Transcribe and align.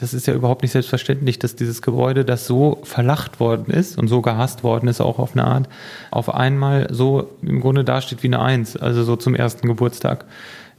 Das 0.00 0.14
ist 0.14 0.28
ja 0.28 0.34
überhaupt 0.34 0.62
nicht 0.62 0.70
selbstverständlich, 0.70 1.40
dass 1.40 1.56
dieses 1.56 1.82
Gebäude, 1.82 2.24
das 2.24 2.46
so 2.46 2.78
verlacht 2.84 3.40
worden 3.40 3.74
ist 3.74 3.98
und 3.98 4.06
so 4.06 4.22
gehasst 4.22 4.62
worden 4.62 4.88
ist, 4.88 5.00
auch 5.00 5.18
auf 5.18 5.32
eine 5.32 5.44
Art, 5.44 5.68
auf 6.12 6.32
einmal 6.32 6.86
so 6.92 7.32
im 7.42 7.60
Grunde 7.60 7.82
dasteht 7.82 8.22
wie 8.22 8.28
eine 8.28 8.40
Eins, 8.40 8.76
also 8.76 9.02
so 9.02 9.16
zum 9.16 9.34
ersten 9.34 9.66
Geburtstag. 9.66 10.24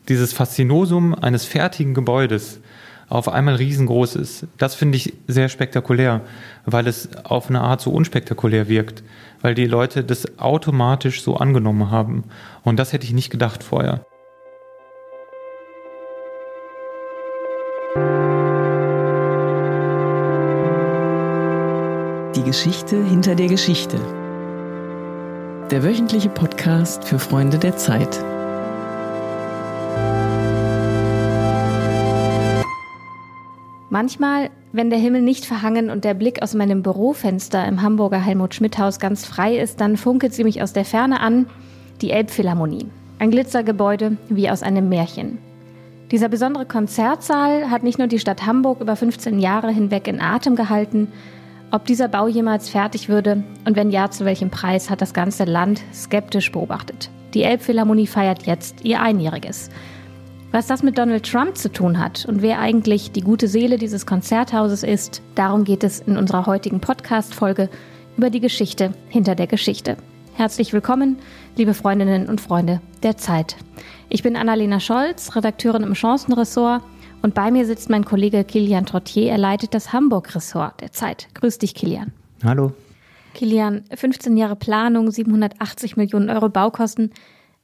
Dieses 0.07 0.31
Faszinosum 0.31 1.13
eines 1.13 1.43
fertigen 1.43 1.93
Gebäudes 1.93 2.61
auf 3.09 3.27
einmal 3.27 3.55
riesengroß 3.55 4.15
ist, 4.15 4.47
das 4.57 4.75
finde 4.75 4.95
ich 4.95 5.13
sehr 5.27 5.49
spektakulär, 5.49 6.21
weil 6.65 6.87
es 6.87 7.09
auf 7.25 7.49
eine 7.49 7.59
Art 7.59 7.81
so 7.81 7.91
unspektakulär 7.91 8.69
wirkt, 8.69 9.03
weil 9.41 9.53
die 9.53 9.65
Leute 9.65 10.05
das 10.05 10.39
automatisch 10.39 11.23
so 11.23 11.35
angenommen 11.35 11.91
haben. 11.91 12.23
Und 12.63 12.77
das 12.79 12.93
hätte 12.93 13.05
ich 13.05 13.11
nicht 13.11 13.31
gedacht 13.31 13.63
vorher. 13.63 14.05
Geschichte 22.49 23.03
hinter 23.03 23.35
der 23.35 23.45
Geschichte. 23.45 23.97
Der 25.69 25.83
wöchentliche 25.83 26.29
Podcast 26.29 27.03
für 27.03 27.19
Freunde 27.19 27.59
der 27.59 27.77
Zeit. 27.77 28.19
Manchmal, 33.91 34.49
wenn 34.71 34.89
der 34.89 34.97
Himmel 34.97 35.21
nicht 35.21 35.45
verhangen 35.45 35.91
und 35.91 36.03
der 36.03 36.15
Blick 36.15 36.41
aus 36.41 36.55
meinem 36.55 36.81
Bürofenster 36.81 37.67
im 37.67 37.83
Hamburger 37.83 38.19
Helmut-Schmidt-Haus 38.19 38.97
ganz 38.97 39.27
frei 39.27 39.55
ist, 39.55 39.79
dann 39.79 39.95
funkelt 39.95 40.33
sie 40.33 40.43
mich 40.43 40.63
aus 40.63 40.73
der 40.73 40.85
Ferne 40.85 41.19
an, 41.19 41.45
die 42.01 42.09
Elbphilharmonie. 42.09 42.87
Ein 43.19 43.29
Glitzergebäude 43.29 44.17
wie 44.27 44.49
aus 44.49 44.63
einem 44.63 44.89
Märchen. 44.89 45.37
Dieser 46.09 46.29
besondere 46.29 46.65
Konzertsaal 46.65 47.69
hat 47.69 47.83
nicht 47.83 47.99
nur 47.99 48.07
die 48.07 48.17
Stadt 48.17 48.47
Hamburg 48.47 48.81
über 48.81 48.95
15 48.95 49.37
Jahre 49.37 49.69
hinweg 49.69 50.07
in 50.07 50.19
Atem 50.19 50.55
gehalten, 50.55 51.09
ob 51.71 51.85
dieser 51.85 52.07
Bau 52.07 52.27
jemals 52.27 52.69
fertig 52.69 53.09
würde 53.09 53.43
und 53.65 53.75
wenn 53.75 53.91
ja, 53.91 54.09
zu 54.09 54.25
welchem 54.25 54.49
Preis, 54.49 54.89
hat 54.89 55.01
das 55.01 55.13
ganze 55.13 55.45
Land 55.45 55.81
skeptisch 55.93 56.51
beobachtet. 56.51 57.09
Die 57.33 57.43
Elbphilharmonie 57.43 58.07
feiert 58.07 58.45
jetzt 58.47 58.83
ihr 58.83 59.01
Einjähriges. 59.01 59.69
Was 60.51 60.65
das 60.65 60.81
mit 60.81 60.97
Donald 60.97 61.29
Trump 61.29 61.57
zu 61.57 61.71
tun 61.71 61.99
hat 61.99 62.25
und 62.25 62.41
wer 62.41 62.59
eigentlich 62.59 63.11
die 63.11 63.21
gute 63.21 63.47
Seele 63.47 63.77
dieses 63.77 64.07
Konzerthauses 64.07 64.81
ist, 64.81 65.21
darum 65.35 65.63
geht 65.63 65.83
es 65.83 65.99
in 65.99 66.17
unserer 66.17 66.47
heutigen 66.47 66.79
Podcast-Folge 66.79 67.69
über 68.17 68.31
die 68.31 68.39
Geschichte 68.39 68.93
hinter 69.09 69.35
der 69.35 69.45
Geschichte. 69.45 69.95
Herzlich 70.33 70.73
willkommen, 70.73 71.17
liebe 71.55 71.75
Freundinnen 71.75 72.27
und 72.27 72.41
Freunde 72.41 72.81
der 73.03 73.17
Zeit. 73.17 73.57
Ich 74.09 74.23
bin 74.23 74.35
Annalena 74.35 74.79
Scholz, 74.79 75.35
Redakteurin 75.35 75.83
im 75.83 75.93
Chancenressort 75.93 76.81
und 77.21 77.33
bei 77.33 77.51
mir 77.51 77.65
sitzt 77.65 77.89
mein 77.89 78.05
Kollege 78.05 78.43
Kilian 78.43 78.85
Trottier. 78.85 79.31
Er 79.31 79.37
leitet 79.37 79.73
das 79.73 79.93
Hamburg-Ressort 79.93 80.81
der 80.81 80.91
Zeit. 80.91 81.27
Grüß 81.33 81.57
dich, 81.57 81.75
Kilian. 81.75 82.11
Hallo. 82.43 82.73
Kilian, 83.33 83.83
15 83.93 84.37
Jahre 84.37 84.55
Planung, 84.55 85.11
780 85.11 85.97
Millionen 85.97 86.29
Euro 86.29 86.49
Baukosten. 86.49 87.11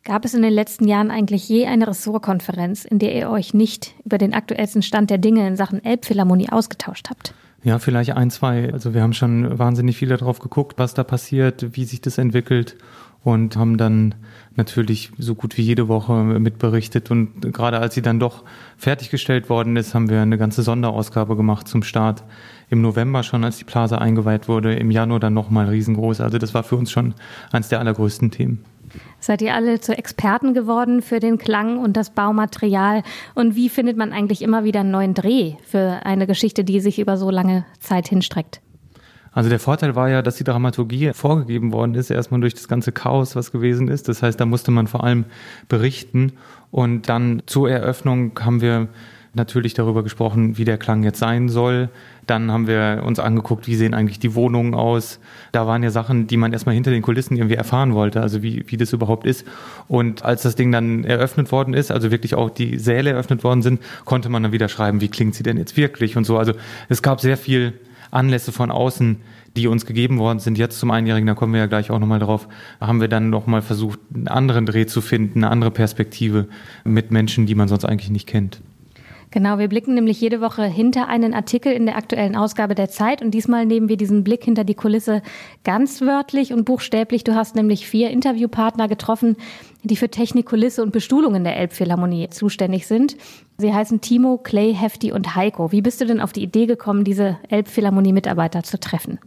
Gab 0.03 0.23
es 0.23 0.33
in 0.33 0.43
den 0.43 0.53
letzten 0.53 0.87
Jahren 0.87 1.09
eigentlich 1.09 1.49
je 1.49 1.65
eine 1.65 1.87
Ressortkonferenz, 1.87 2.85
in 2.85 2.99
der 2.99 3.15
ihr 3.15 3.29
euch 3.29 3.53
nicht 3.53 3.95
über 4.05 4.17
den 4.17 4.33
aktuellsten 4.33 4.83
Stand 4.83 5.09
der 5.09 5.17
Dinge 5.17 5.47
in 5.47 5.55
Sachen 5.55 5.83
Elbphilharmonie 5.83 6.49
ausgetauscht 6.49 7.09
habt? 7.09 7.33
Ja, 7.63 7.79
vielleicht 7.79 8.11
ein, 8.11 8.29
zwei. 8.29 8.71
Also 8.71 8.93
wir 8.93 9.01
haben 9.01 9.13
schon 9.13 9.57
wahnsinnig 9.57 9.97
viel 9.97 10.09
darauf 10.09 10.37
geguckt, 10.37 10.77
was 10.77 10.93
da 10.93 11.03
passiert, 11.03 11.75
wie 11.75 11.85
sich 11.85 11.99
das 12.01 12.19
entwickelt 12.19 12.77
und 13.25 13.57
haben 13.57 13.77
dann 13.77 14.13
natürlich 14.55 15.11
so 15.17 15.33
gut 15.33 15.57
wie 15.57 15.63
jede 15.63 15.87
Woche 15.87 16.13
mitberichtet. 16.13 17.09
Und 17.09 17.41
gerade 17.53 17.79
als 17.79 17.95
sie 17.95 18.03
dann 18.03 18.19
doch 18.19 18.43
fertiggestellt 18.77 19.49
worden 19.49 19.75
ist, 19.77 19.95
haben 19.95 20.11
wir 20.11 20.21
eine 20.21 20.37
ganze 20.37 20.61
Sonderausgabe 20.61 21.35
gemacht 21.35 21.67
zum 21.67 21.81
Start. 21.81 22.23
Im 22.69 22.81
November 22.81 23.23
schon, 23.23 23.43
als 23.43 23.57
die 23.57 23.63
Plaza 23.63 23.97
eingeweiht 23.97 24.47
wurde, 24.47 24.75
im 24.75 24.91
Januar 24.91 25.19
dann 25.19 25.33
nochmal 25.33 25.67
riesengroß. 25.67 26.21
Also 26.21 26.37
das 26.37 26.53
war 26.53 26.61
für 26.61 26.75
uns 26.75 26.91
schon 26.91 27.15
eines 27.51 27.67
der 27.67 27.79
allergrößten 27.79 28.29
Themen. 28.29 28.63
Seid 29.19 29.41
ihr 29.41 29.55
alle 29.55 29.79
zu 29.79 29.97
Experten 29.97 30.53
geworden 30.53 31.01
für 31.01 31.19
den 31.19 31.39
Klang 31.39 31.79
und 31.79 31.97
das 31.97 32.11
Baumaterial? 32.11 33.01
Und 33.33 33.55
wie 33.55 33.69
findet 33.69 33.97
man 33.97 34.13
eigentlich 34.13 34.43
immer 34.43 34.63
wieder 34.63 34.81
einen 34.81 34.91
neuen 34.91 35.15
Dreh 35.15 35.55
für 35.65 36.01
eine 36.05 36.27
Geschichte, 36.27 36.63
die 36.63 36.79
sich 36.79 36.99
über 36.99 37.17
so 37.17 37.31
lange 37.31 37.65
Zeit 37.79 38.07
hinstreckt? 38.07 38.61
Also 39.35 39.49
der 39.49 39.59
Vorteil 39.59 39.95
war 39.95 40.09
ja, 40.09 40.21
dass 40.21 40.37
die 40.37 40.45
Dramaturgie 40.45 41.11
vorgegeben 41.13 41.73
worden 41.73 41.93
ist, 41.93 42.09
erstmal 42.09 42.39
durch 42.39 42.53
das 42.53 42.69
ganze 42.69 42.93
Chaos, 42.93 43.35
was 43.35 43.51
gewesen 43.51 43.89
ist. 43.89 44.07
Das 44.07 44.23
heißt, 44.23 44.39
da 44.39 44.45
musste 44.45 44.71
man 44.71 44.87
vor 44.87 45.03
allem 45.03 45.25
berichten. 45.67 46.31
Und 46.71 47.09
dann 47.09 47.43
zur 47.45 47.69
Eröffnung 47.69 48.31
haben 48.39 48.61
wir 48.61 48.87
natürlich 49.33 49.73
darüber 49.73 50.03
gesprochen, 50.03 50.57
wie 50.57 50.63
der 50.63 50.77
Klang 50.77 51.03
jetzt 51.03 51.19
sein 51.19 51.49
soll. 51.49 51.89
Dann 52.25 52.49
haben 52.49 52.67
wir 52.67 53.03
uns 53.05 53.19
angeguckt, 53.19 53.67
wie 53.67 53.75
sehen 53.75 53.93
eigentlich 53.93 54.19
die 54.19 54.35
Wohnungen 54.35 54.73
aus. 54.73 55.19
Da 55.51 55.67
waren 55.67 55.83
ja 55.83 55.89
Sachen, 55.91 56.27
die 56.27 56.37
man 56.37 56.53
erstmal 56.53 56.73
hinter 56.73 56.91
den 56.91 57.01
Kulissen 57.01 57.35
irgendwie 57.35 57.55
erfahren 57.55 57.93
wollte, 57.93 58.21
also 58.21 58.41
wie, 58.41 58.63
wie 58.67 58.77
das 58.77 58.93
überhaupt 58.93 59.25
ist. 59.27 59.45
Und 59.89 60.23
als 60.23 60.43
das 60.43 60.55
Ding 60.55 60.71
dann 60.71 61.03
eröffnet 61.03 61.51
worden 61.51 61.73
ist, 61.73 61.91
also 61.91 62.09
wirklich 62.09 62.35
auch 62.35 62.49
die 62.49 62.79
Säle 62.79 63.09
eröffnet 63.09 63.43
worden 63.43 63.61
sind, 63.61 63.81
konnte 64.05 64.29
man 64.29 64.43
dann 64.43 64.53
wieder 64.53 64.69
schreiben, 64.69 65.01
wie 65.01 65.09
klingt 65.09 65.35
sie 65.35 65.43
denn 65.43 65.57
jetzt 65.57 65.75
wirklich 65.75 66.15
und 66.15 66.23
so. 66.23 66.37
Also 66.37 66.53
es 66.87 67.01
gab 67.01 67.19
sehr 67.19 67.35
viel 67.35 67.73
Anlässe 68.15 68.51
von 68.51 68.71
außen, 68.71 69.17
die 69.55 69.67
uns 69.67 69.85
gegeben 69.85 70.17
worden 70.19 70.39
sind. 70.39 70.57
Jetzt 70.57 70.79
zum 70.79 70.91
Einjährigen, 70.91 71.27
da 71.27 71.33
kommen 71.33 71.53
wir 71.53 71.59
ja 71.59 71.65
gleich 71.65 71.91
auch 71.91 71.99
nochmal 71.99 72.19
drauf, 72.19 72.47
haben 72.79 73.01
wir 73.01 73.07
dann 73.07 73.29
nochmal 73.29 73.61
versucht, 73.61 73.99
einen 74.13 74.27
anderen 74.27 74.65
Dreh 74.65 74.85
zu 74.85 75.01
finden, 75.01 75.43
eine 75.43 75.51
andere 75.51 75.71
Perspektive 75.71 76.47
mit 76.83 77.11
Menschen, 77.11 77.45
die 77.45 77.55
man 77.55 77.67
sonst 77.67 77.85
eigentlich 77.85 78.09
nicht 78.09 78.27
kennt. 78.27 78.61
Genau, 79.35 79.59
wir 79.59 79.67
blicken 79.67 79.95
nämlich 79.95 80.21
jede 80.21 80.39
Woche 80.39 80.63
hinter 80.63 81.09
einen 81.09 81.33
Artikel 81.33 81.73
in 81.73 81.85
der 81.85 81.97
aktuellen 81.97 82.37
Ausgabe 82.37 82.73
der 82.73 82.89
Zeit 82.89 83.21
und 83.21 83.31
diesmal 83.31 83.65
nehmen 83.65 83.89
wir 83.89 83.97
diesen 83.97 84.23
Blick 84.23 84.45
hinter 84.45 84.63
die 84.63 84.75
Kulisse 84.75 85.21
ganz 85.65 85.99
wörtlich 85.99 86.53
und 86.53 86.63
buchstäblich. 86.63 87.25
Du 87.25 87.35
hast 87.35 87.53
nämlich 87.53 87.85
vier 87.85 88.11
Interviewpartner 88.11 88.87
getroffen, 88.87 89.35
die 89.83 89.97
für 89.97 90.07
Technik, 90.07 90.45
Kulisse 90.45 90.81
und 90.83 90.93
Bestuhlung 90.93 91.35
in 91.35 91.43
der 91.43 91.57
Elbphilharmonie 91.57 92.29
zuständig 92.29 92.87
sind. 92.87 93.17
Sie 93.57 93.73
heißen 93.73 93.99
Timo, 93.99 94.37
Clay, 94.37 94.73
Hefti 94.73 95.11
und 95.11 95.35
Heiko. 95.35 95.73
Wie 95.73 95.81
bist 95.81 95.99
du 95.99 96.05
denn 96.05 96.21
auf 96.21 96.31
die 96.31 96.43
Idee 96.43 96.65
gekommen, 96.65 97.03
diese 97.03 97.37
Elbphilharmonie-Mitarbeiter 97.49 98.63
zu 98.63 98.79
treffen? 98.79 99.19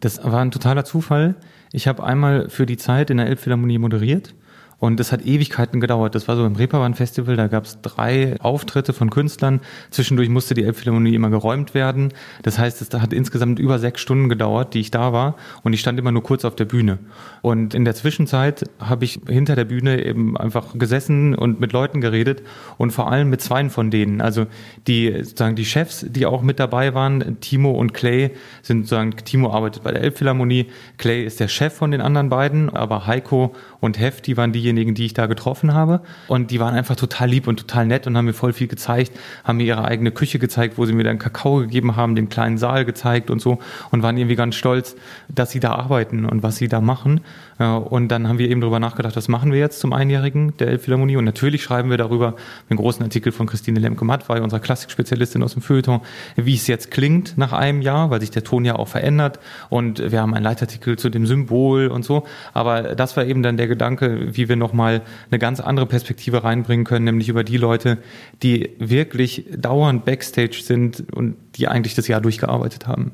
Das 0.00 0.20
war 0.24 0.40
ein 0.40 0.50
totaler 0.50 0.84
Zufall. 0.84 1.36
Ich 1.72 1.86
habe 1.86 2.02
einmal 2.02 2.48
für 2.48 2.66
die 2.66 2.76
Zeit 2.76 3.10
in 3.10 3.18
der 3.18 3.28
Elbphilharmonie 3.28 3.78
moderiert 3.78 4.34
und 4.78 5.00
das 5.00 5.10
hat 5.10 5.24
Ewigkeiten 5.24 5.80
gedauert. 5.80 6.14
Das 6.14 6.28
war 6.28 6.36
so 6.36 6.46
im 6.46 6.54
Reeperbahn-Festival, 6.54 7.36
da 7.36 7.48
gab 7.48 7.64
es 7.64 7.80
drei 7.80 8.38
Auftritte 8.40 8.92
von 8.92 9.10
Künstlern. 9.10 9.60
Zwischendurch 9.90 10.28
musste 10.28 10.54
die 10.54 10.64
Elbphilharmonie 10.64 11.14
immer 11.14 11.30
geräumt 11.30 11.74
werden. 11.74 12.12
Das 12.42 12.58
heißt, 12.58 12.82
es 12.82 12.92
hat 13.00 13.12
insgesamt 13.12 13.58
über 13.58 13.78
sechs 13.78 14.00
Stunden 14.00 14.28
gedauert, 14.28 14.74
die 14.74 14.80
ich 14.80 14.90
da 14.90 15.12
war. 15.12 15.36
Und 15.62 15.72
ich 15.72 15.80
stand 15.80 15.98
immer 15.98 16.12
nur 16.12 16.22
kurz 16.22 16.44
auf 16.44 16.54
der 16.56 16.66
Bühne. 16.66 16.98
Und 17.42 17.74
in 17.74 17.84
der 17.84 17.94
Zwischenzeit 17.94 18.68
habe 18.78 19.04
ich 19.04 19.20
hinter 19.28 19.56
der 19.56 19.64
Bühne 19.64 20.04
eben 20.04 20.36
einfach 20.36 20.78
gesessen 20.78 21.34
und 21.34 21.58
mit 21.58 21.72
Leuten 21.72 22.00
geredet 22.00 22.42
und 22.76 22.92
vor 22.92 23.10
allem 23.10 23.30
mit 23.30 23.40
zwei 23.40 23.56
von 23.70 23.90
denen. 23.90 24.20
Also 24.20 24.46
die 24.86 25.10
sozusagen 25.22 25.56
die 25.56 25.64
Chefs, 25.64 26.04
die 26.06 26.26
auch 26.26 26.42
mit 26.42 26.60
dabei 26.60 26.92
waren, 26.92 27.40
Timo 27.40 27.70
und 27.70 27.94
Clay, 27.94 28.32
sind 28.62 28.82
sozusagen, 28.82 29.12
Timo 29.16 29.50
arbeitet 29.50 29.82
bei 29.82 29.92
der 29.92 30.02
Elbphilharmonie, 30.02 30.66
Clay 30.98 31.24
ist 31.24 31.40
der 31.40 31.48
Chef 31.48 31.72
von 31.72 31.90
den 31.90 32.02
anderen 32.02 32.28
beiden, 32.28 32.68
aber 32.68 33.06
Heiko 33.06 33.54
und 33.80 33.98
Hefti 33.98 34.36
waren 34.36 34.52
diejenigen, 34.52 34.94
die 34.94 35.06
ich 35.06 35.14
da 35.14 35.26
getroffen 35.26 35.74
habe. 35.74 36.00
Und 36.28 36.50
die 36.50 36.60
waren 36.60 36.74
einfach 36.74 36.96
total 36.96 37.28
lieb 37.28 37.46
und 37.46 37.58
total 37.60 37.86
nett 37.86 38.06
und 38.06 38.16
haben 38.16 38.24
mir 38.24 38.32
voll 38.32 38.52
viel 38.52 38.68
gezeigt, 38.68 39.12
haben 39.44 39.58
mir 39.58 39.64
ihre 39.64 39.84
eigene 39.84 40.10
Küche 40.10 40.38
gezeigt, 40.38 40.78
wo 40.78 40.86
sie 40.86 40.92
mir 40.92 41.04
dann 41.04 41.18
Kakao 41.18 41.58
gegeben 41.58 41.96
haben, 41.96 42.14
den 42.14 42.28
kleinen 42.28 42.58
Saal 42.58 42.84
gezeigt 42.84 43.30
und 43.30 43.40
so 43.40 43.58
und 43.90 44.02
waren 44.02 44.16
irgendwie 44.16 44.36
ganz 44.36 44.54
stolz, 44.54 44.96
dass 45.28 45.50
sie 45.50 45.60
da 45.60 45.72
arbeiten 45.72 46.24
und 46.24 46.42
was 46.42 46.56
sie 46.56 46.68
da 46.68 46.80
machen. 46.80 47.20
Und 47.58 48.08
dann 48.08 48.28
haben 48.28 48.38
wir 48.38 48.50
eben 48.50 48.60
darüber 48.60 48.80
nachgedacht, 48.80 49.16
was 49.16 49.28
machen 49.28 49.50
wir 49.50 49.58
jetzt 49.58 49.80
zum 49.80 49.94
Einjährigen 49.94 50.54
der 50.58 50.68
Elbphilharmonie? 50.68 51.16
Und 51.16 51.24
natürlich 51.24 51.62
schreiben 51.62 51.88
wir 51.88 51.96
darüber 51.96 52.36
einen 52.68 52.76
großen 52.76 53.02
Artikel 53.02 53.32
von 53.32 53.46
Christine 53.46 53.80
Lemke-Matt, 53.80 54.28
unserer 54.28 54.60
Klassikspezialistin 54.60 55.42
aus 55.42 55.54
dem 55.54 55.62
Feuilleton, 55.62 56.00
wie 56.36 56.54
es 56.54 56.66
jetzt 56.66 56.90
klingt 56.90 57.38
nach 57.38 57.54
einem 57.54 57.80
Jahr, 57.80 58.10
weil 58.10 58.20
sich 58.20 58.30
der 58.30 58.44
Ton 58.44 58.66
ja 58.66 58.76
auch 58.76 58.88
verändert. 58.88 59.38
Und 59.70 60.10
wir 60.12 60.20
haben 60.20 60.34
einen 60.34 60.44
Leitartikel 60.44 60.98
zu 60.98 61.08
dem 61.08 61.26
Symbol 61.26 61.88
und 61.88 62.04
so. 62.04 62.26
Aber 62.52 62.94
das 62.94 63.16
war 63.16 63.24
eben 63.24 63.42
dann 63.42 63.56
der 63.56 63.65
Gedanke, 63.68 64.36
wie 64.36 64.48
wir 64.48 64.56
nochmal 64.56 65.02
eine 65.30 65.38
ganz 65.38 65.60
andere 65.60 65.86
Perspektive 65.86 66.44
reinbringen 66.44 66.84
können, 66.84 67.04
nämlich 67.04 67.28
über 67.28 67.44
die 67.44 67.56
Leute, 67.56 67.98
die 68.42 68.70
wirklich 68.78 69.44
dauernd 69.56 70.04
Backstage 70.04 70.60
sind 70.62 71.04
und 71.12 71.36
die 71.56 71.68
eigentlich 71.68 71.94
das 71.94 72.08
Jahr 72.08 72.20
durchgearbeitet 72.20 72.86
haben. 72.86 73.12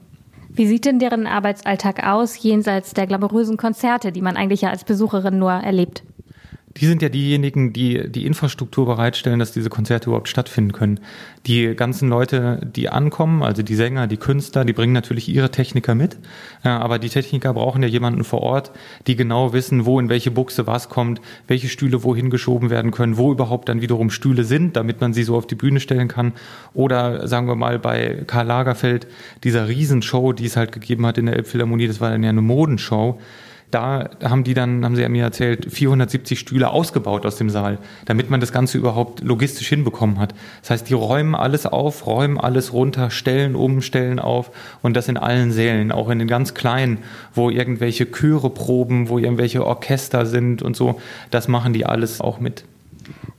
Wie 0.54 0.66
sieht 0.66 0.84
denn 0.84 0.98
deren 0.98 1.26
Arbeitsalltag 1.26 2.06
aus, 2.06 2.42
jenseits 2.42 2.92
der 2.92 3.06
glamourösen 3.06 3.56
Konzerte, 3.56 4.12
die 4.12 4.20
man 4.20 4.36
eigentlich 4.36 4.60
ja 4.60 4.68
als 4.68 4.84
Besucherin 4.84 5.38
nur 5.38 5.52
erlebt? 5.52 6.02
Die 6.76 6.86
sind 6.86 7.02
ja 7.02 7.08
diejenigen, 7.08 7.72
die 7.72 8.10
die 8.10 8.24
Infrastruktur 8.26 8.86
bereitstellen, 8.86 9.38
dass 9.38 9.52
diese 9.52 9.68
Konzerte 9.68 10.08
überhaupt 10.08 10.28
stattfinden 10.28 10.72
können. 10.72 11.00
Die 11.46 11.74
ganzen 11.74 12.08
Leute, 12.08 12.60
die 12.74 12.88
ankommen, 12.88 13.42
also 13.42 13.62
die 13.62 13.74
Sänger, 13.74 14.06
die 14.06 14.16
Künstler, 14.16 14.64
die 14.64 14.72
bringen 14.72 14.92
natürlich 14.92 15.28
ihre 15.28 15.50
Techniker 15.50 15.94
mit, 15.94 16.16
aber 16.62 16.98
die 16.98 17.08
Techniker 17.08 17.52
brauchen 17.54 17.82
ja 17.82 17.88
jemanden 17.88 18.24
vor 18.24 18.42
Ort, 18.42 18.72
die 19.06 19.16
genau 19.16 19.52
wissen, 19.52 19.84
wo 19.84 20.00
in 20.00 20.08
welche 20.08 20.30
Buchse 20.30 20.66
was 20.66 20.88
kommt, 20.88 21.20
welche 21.46 21.68
Stühle 21.68 22.04
wohin 22.04 22.30
geschoben 22.30 22.70
werden 22.70 22.90
können, 22.90 23.16
wo 23.16 23.32
überhaupt 23.32 23.68
dann 23.68 23.80
wiederum 23.80 24.10
Stühle 24.10 24.44
sind, 24.44 24.76
damit 24.76 25.00
man 25.00 25.12
sie 25.12 25.24
so 25.24 25.36
auf 25.36 25.46
die 25.46 25.56
Bühne 25.56 25.80
stellen 25.80 26.08
kann. 26.08 26.32
Oder 26.74 27.26
sagen 27.28 27.48
wir 27.48 27.56
mal 27.56 27.78
bei 27.78 28.24
Karl 28.26 28.46
Lagerfeld, 28.46 29.06
dieser 29.44 29.68
Riesenshow, 29.68 30.32
die 30.32 30.46
es 30.46 30.56
halt 30.56 30.72
gegeben 30.72 31.06
hat 31.06 31.18
in 31.18 31.26
der 31.26 31.36
Elbphilharmonie, 31.36 31.88
das 31.88 32.00
war 32.00 32.10
dann 32.10 32.22
ja 32.22 32.30
eine 32.30 32.42
Modenshow 32.42 33.20
da 33.72 34.10
haben 34.22 34.44
die 34.44 34.52
dann, 34.52 34.84
haben 34.84 34.96
sie 34.96 35.08
mir 35.08 35.24
erzählt, 35.24 35.72
470 35.72 36.38
Stühle 36.38 36.70
ausgebaut 36.70 37.24
aus 37.24 37.36
dem 37.36 37.48
Saal, 37.48 37.78
damit 38.04 38.28
man 38.28 38.38
das 38.38 38.52
Ganze 38.52 38.76
überhaupt 38.76 39.24
logistisch 39.24 39.68
hinbekommen 39.68 40.18
hat. 40.18 40.34
Das 40.60 40.70
heißt, 40.70 40.90
die 40.90 40.94
räumen 40.94 41.34
alles 41.34 41.64
auf, 41.64 42.06
räumen 42.06 42.38
alles 42.38 42.74
runter, 42.74 43.10
stellen 43.10 43.56
um, 43.56 43.80
stellen 43.80 44.18
auf 44.18 44.50
und 44.82 44.94
das 44.94 45.08
in 45.08 45.16
allen 45.16 45.52
Sälen, 45.52 45.90
auch 45.90 46.10
in 46.10 46.18
den 46.18 46.28
ganz 46.28 46.52
kleinen, 46.52 46.98
wo 47.34 47.48
irgendwelche 47.48 48.10
Chöre 48.10 48.50
proben, 48.50 49.08
wo 49.08 49.18
irgendwelche 49.18 49.64
Orchester 49.66 50.26
sind 50.26 50.62
und 50.62 50.76
so, 50.76 51.00
das 51.30 51.48
machen 51.48 51.72
die 51.72 51.86
alles 51.86 52.20
auch 52.20 52.40
mit. 52.40 52.64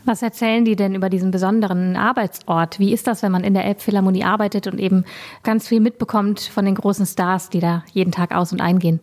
Was 0.03 0.23
erzählen 0.23 0.65
die 0.65 0.75
denn 0.75 0.95
über 0.95 1.09
diesen 1.09 1.29
besonderen 1.29 1.95
Arbeitsort? 1.95 2.79
Wie 2.79 2.91
ist 2.91 3.05
das, 3.05 3.21
wenn 3.21 3.31
man 3.31 3.43
in 3.43 3.53
der 3.53 3.65
Elbphilharmonie 3.65 4.23
arbeitet 4.23 4.65
und 4.67 4.79
eben 4.79 5.05
ganz 5.43 5.67
viel 5.67 5.79
mitbekommt 5.79 6.41
von 6.41 6.65
den 6.65 6.75
großen 6.75 7.05
Stars, 7.05 7.49
die 7.49 7.59
da 7.59 7.83
jeden 7.93 8.11
Tag 8.11 8.35
aus 8.35 8.51
und 8.51 8.59
eingehen? 8.59 8.99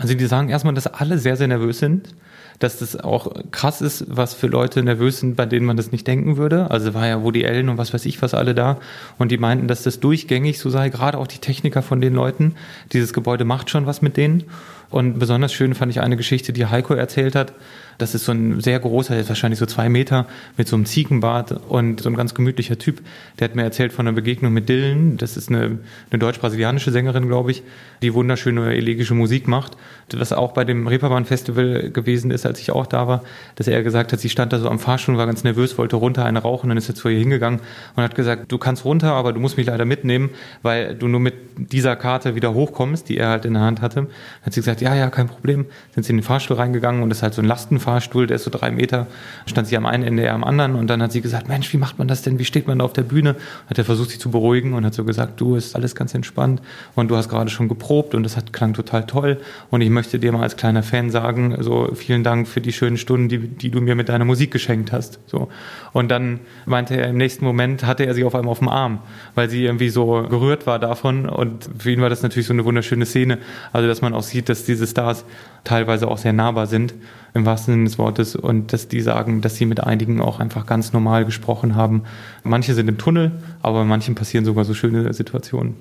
Also 0.00 0.14
die 0.14 0.24
sagen 0.24 0.48
erstmal, 0.48 0.72
dass 0.72 0.86
alle 0.86 1.18
sehr, 1.18 1.36
sehr 1.36 1.46
nervös 1.46 1.78
sind, 1.78 2.14
dass 2.60 2.78
das 2.78 2.94
auch 2.94 3.32
krass 3.50 3.80
ist, 3.80 4.04
was 4.08 4.34
für 4.34 4.46
Leute 4.46 4.82
nervös 4.82 5.18
sind, 5.18 5.34
bei 5.34 5.46
denen 5.46 5.66
man 5.66 5.76
das 5.76 5.92
nicht 5.92 6.06
denken 6.06 6.36
würde. 6.36 6.70
Also 6.70 6.94
war 6.94 7.08
ja 7.08 7.22
Woody 7.22 7.44
Allen 7.44 7.70
und 7.70 7.78
was 7.78 7.92
weiß 7.92 8.04
ich 8.04 8.20
was 8.22 8.34
alle 8.34 8.54
da. 8.54 8.78
Und 9.18 9.32
die 9.32 9.38
meinten, 9.38 9.66
dass 9.66 9.82
das 9.82 9.98
durchgängig 9.98 10.58
so 10.58 10.68
sei, 10.70 10.90
gerade 10.90 11.18
auch 11.18 11.26
die 11.26 11.38
Techniker 11.38 11.82
von 11.82 12.00
den 12.00 12.14
Leuten. 12.14 12.54
Dieses 12.92 13.12
Gebäude 13.12 13.44
macht 13.44 13.70
schon 13.70 13.86
was 13.86 14.02
mit 14.02 14.16
denen. 14.16 14.44
Und 14.90 15.20
besonders 15.20 15.52
schön 15.52 15.74
fand 15.74 15.92
ich 15.92 16.00
eine 16.00 16.16
Geschichte, 16.16 16.52
die 16.52 16.66
Heiko 16.66 16.94
erzählt 16.94 17.36
hat. 17.36 17.52
Das 17.98 18.14
ist 18.14 18.24
so 18.24 18.32
ein 18.32 18.60
sehr 18.60 18.80
großer, 18.80 19.16
ist 19.18 19.28
wahrscheinlich 19.28 19.60
so 19.60 19.66
zwei 19.66 19.88
Meter, 19.88 20.26
mit 20.56 20.66
so 20.66 20.74
einem 20.74 20.84
Ziegenbart 20.84 21.52
und 21.68 22.00
so 22.00 22.08
ein 22.08 22.16
ganz 22.16 22.34
gemütlicher 22.34 22.76
Typ. 22.76 23.00
Der 23.38 23.44
hat 23.44 23.54
mir 23.54 23.62
erzählt 23.62 23.92
von 23.92 24.08
einer 24.08 24.14
Begegnung 24.14 24.52
mit 24.52 24.68
Dylan. 24.68 25.16
Das 25.16 25.36
ist 25.36 25.48
eine, 25.48 25.78
eine 26.10 26.18
deutsch-brasilianische 26.18 26.90
Sängerin, 26.90 27.28
glaube 27.28 27.52
ich, 27.52 27.62
die 28.02 28.14
wunderschöne 28.14 28.74
elegische 28.74 29.14
Musik 29.14 29.46
macht. 29.46 29.76
Was 30.12 30.32
auch 30.32 30.52
bei 30.52 30.64
dem 30.64 30.88
Reeperbahn-Festival 30.88 31.90
gewesen 31.90 32.32
ist, 32.32 32.44
als 32.50 32.60
ich 32.60 32.70
auch 32.72 32.86
da 32.86 33.08
war, 33.08 33.22
dass 33.56 33.66
er 33.66 33.82
gesagt 33.82 34.12
hat, 34.12 34.20
sie 34.20 34.28
stand 34.28 34.52
da 34.52 34.58
so 34.58 34.68
am 34.68 34.78
Fahrstuhl, 34.78 35.16
war 35.16 35.26
ganz 35.26 35.44
nervös, 35.44 35.78
wollte 35.78 35.96
runter 35.96 36.24
eine 36.24 36.40
rauchen, 36.40 36.68
dann 36.68 36.76
ist 36.76 36.88
er 36.88 36.94
zu 36.94 37.08
ihr 37.08 37.18
hingegangen 37.18 37.60
und 37.96 38.02
hat 38.02 38.14
gesagt, 38.14 38.52
du 38.52 38.58
kannst 38.58 38.84
runter, 38.84 39.12
aber 39.12 39.32
du 39.32 39.40
musst 39.40 39.56
mich 39.56 39.66
leider 39.66 39.84
mitnehmen, 39.84 40.30
weil 40.62 40.94
du 40.94 41.08
nur 41.08 41.20
mit 41.20 41.34
dieser 41.56 41.96
Karte 41.96 42.34
wieder 42.34 42.52
hochkommst, 42.52 43.08
die 43.08 43.16
er 43.16 43.30
halt 43.30 43.44
in 43.44 43.54
der 43.54 43.62
Hand 43.62 43.80
hatte. 43.80 44.00
Dann 44.00 44.08
hat 44.44 44.52
sie 44.52 44.60
gesagt, 44.60 44.80
ja, 44.80 44.94
ja, 44.94 45.08
kein 45.10 45.28
Problem. 45.28 45.66
Sind 45.94 46.04
sie 46.04 46.10
in 46.10 46.18
den 46.18 46.22
Fahrstuhl 46.22 46.56
reingegangen 46.56 47.02
und 47.02 47.08
das 47.08 47.18
ist 47.18 47.22
halt 47.22 47.34
so 47.34 47.42
ein 47.42 47.46
Lastenfahrstuhl 47.46 48.10
Fahrstuhl, 48.10 48.26
der 48.26 48.36
ist 48.36 48.44
so 48.44 48.50
drei 48.50 48.70
Meter, 48.70 49.06
stand 49.46 49.68
sie 49.68 49.76
am 49.76 49.86
einen 49.86 50.02
Ende, 50.02 50.24
er 50.24 50.34
am 50.34 50.44
anderen 50.44 50.74
und 50.74 50.88
dann 50.88 51.02
hat 51.02 51.12
sie 51.12 51.20
gesagt, 51.20 51.48
Mensch, 51.48 51.72
wie 51.72 51.76
macht 51.76 51.98
man 51.98 52.08
das 52.08 52.22
denn, 52.22 52.38
wie 52.38 52.44
steht 52.44 52.66
man 52.66 52.78
da 52.78 52.84
auf 52.84 52.92
der 52.92 53.02
Bühne? 53.02 53.36
Hat 53.68 53.78
er 53.78 53.84
versucht, 53.84 54.10
sie 54.10 54.18
zu 54.18 54.30
beruhigen 54.30 54.72
und 54.72 54.84
hat 54.84 54.94
so 54.94 55.04
gesagt, 55.04 55.40
du, 55.40 55.54
ist 55.54 55.76
alles 55.76 55.94
ganz 55.94 56.14
entspannt 56.14 56.60
und 56.94 57.10
du 57.10 57.16
hast 57.16 57.28
gerade 57.28 57.50
schon 57.50 57.68
geprobt 57.68 58.14
und 58.14 58.22
das 58.22 58.36
hat, 58.36 58.52
klang 58.52 58.74
total 58.74 59.06
toll 59.06 59.40
und 59.70 59.80
ich 59.80 59.90
möchte 59.90 60.18
dir 60.18 60.32
mal 60.32 60.42
als 60.42 60.56
kleiner 60.56 60.82
Fan 60.82 61.10
sagen, 61.10 61.56
so 61.60 61.90
vielen 61.94 62.24
Dank 62.24 62.39
für 62.46 62.60
die 62.60 62.72
schönen 62.72 62.96
Stunden, 62.96 63.28
die, 63.28 63.38
die 63.38 63.70
du 63.70 63.80
mir 63.80 63.94
mit 63.94 64.08
deiner 64.08 64.24
Musik 64.24 64.50
geschenkt 64.50 64.92
hast. 64.92 65.18
So. 65.26 65.48
Und 65.92 66.10
dann 66.10 66.40
meinte 66.66 66.96
er, 66.96 67.08
im 67.08 67.16
nächsten 67.16 67.44
Moment 67.44 67.84
hatte 67.84 68.06
er 68.06 68.14
sie 68.14 68.24
auf 68.24 68.34
einmal 68.34 68.52
auf 68.52 68.58
dem 68.58 68.68
Arm, 68.68 69.00
weil 69.34 69.48
sie 69.48 69.64
irgendwie 69.64 69.88
so 69.88 70.26
gerührt 70.28 70.66
war 70.66 70.78
davon 70.78 71.28
und 71.28 71.68
für 71.78 71.90
ihn 71.90 72.00
war 72.00 72.10
das 72.10 72.22
natürlich 72.22 72.46
so 72.46 72.52
eine 72.52 72.64
wunderschöne 72.64 73.06
Szene, 73.06 73.38
also 73.72 73.88
dass 73.88 74.02
man 74.02 74.14
auch 74.14 74.22
sieht, 74.22 74.48
dass 74.48 74.64
diese 74.64 74.86
Stars 74.86 75.24
teilweise 75.64 76.08
auch 76.08 76.18
sehr 76.18 76.32
nahbar 76.32 76.66
sind 76.66 76.94
im 77.34 77.46
wahrsten 77.46 77.74
Sinne 77.74 77.84
des 77.84 77.98
Wortes 77.98 78.36
und 78.36 78.72
dass 78.72 78.88
die 78.88 79.00
sagen, 79.00 79.40
dass 79.40 79.56
sie 79.56 79.66
mit 79.66 79.82
einigen 79.82 80.20
auch 80.20 80.40
einfach 80.40 80.66
ganz 80.66 80.92
normal 80.92 81.24
gesprochen 81.24 81.76
haben. 81.76 82.02
Manche 82.42 82.74
sind 82.74 82.88
im 82.88 82.98
Tunnel, 82.98 83.32
aber 83.62 83.84
manchen 83.84 84.14
passieren 84.14 84.44
sogar 84.44 84.64
so 84.64 84.74
schöne 84.74 85.12
Situationen. 85.12 85.76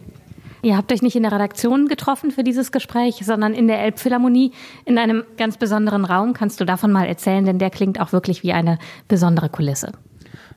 Ihr 0.62 0.76
habt 0.76 0.92
euch 0.92 1.02
nicht 1.02 1.16
in 1.16 1.24
der 1.24 1.32
Redaktion 1.32 1.88
getroffen 1.88 2.32
für 2.32 2.44
dieses 2.44 2.72
Gespräch, 2.72 3.22
sondern 3.24 3.54
in 3.54 3.68
der 3.68 3.80
Elbphilharmonie 3.82 4.52
in 4.86 4.98
einem 4.98 5.24
ganz 5.38 5.58
besonderen 5.58 6.06
Raum. 6.06 6.34
Kannst 6.34 6.60
du 6.60 6.66
davon 6.66 6.92
mal 6.92 7.06
erzählen, 7.06 7.46
denn 7.46 7.60
der 7.60 7.70
klingt 7.70 8.00
auch 8.00 8.12
wirklich 8.12 8.44
wie 8.44 8.54
eine 8.54 8.78
besondere 9.08 9.50
Kulisse. 9.50 9.92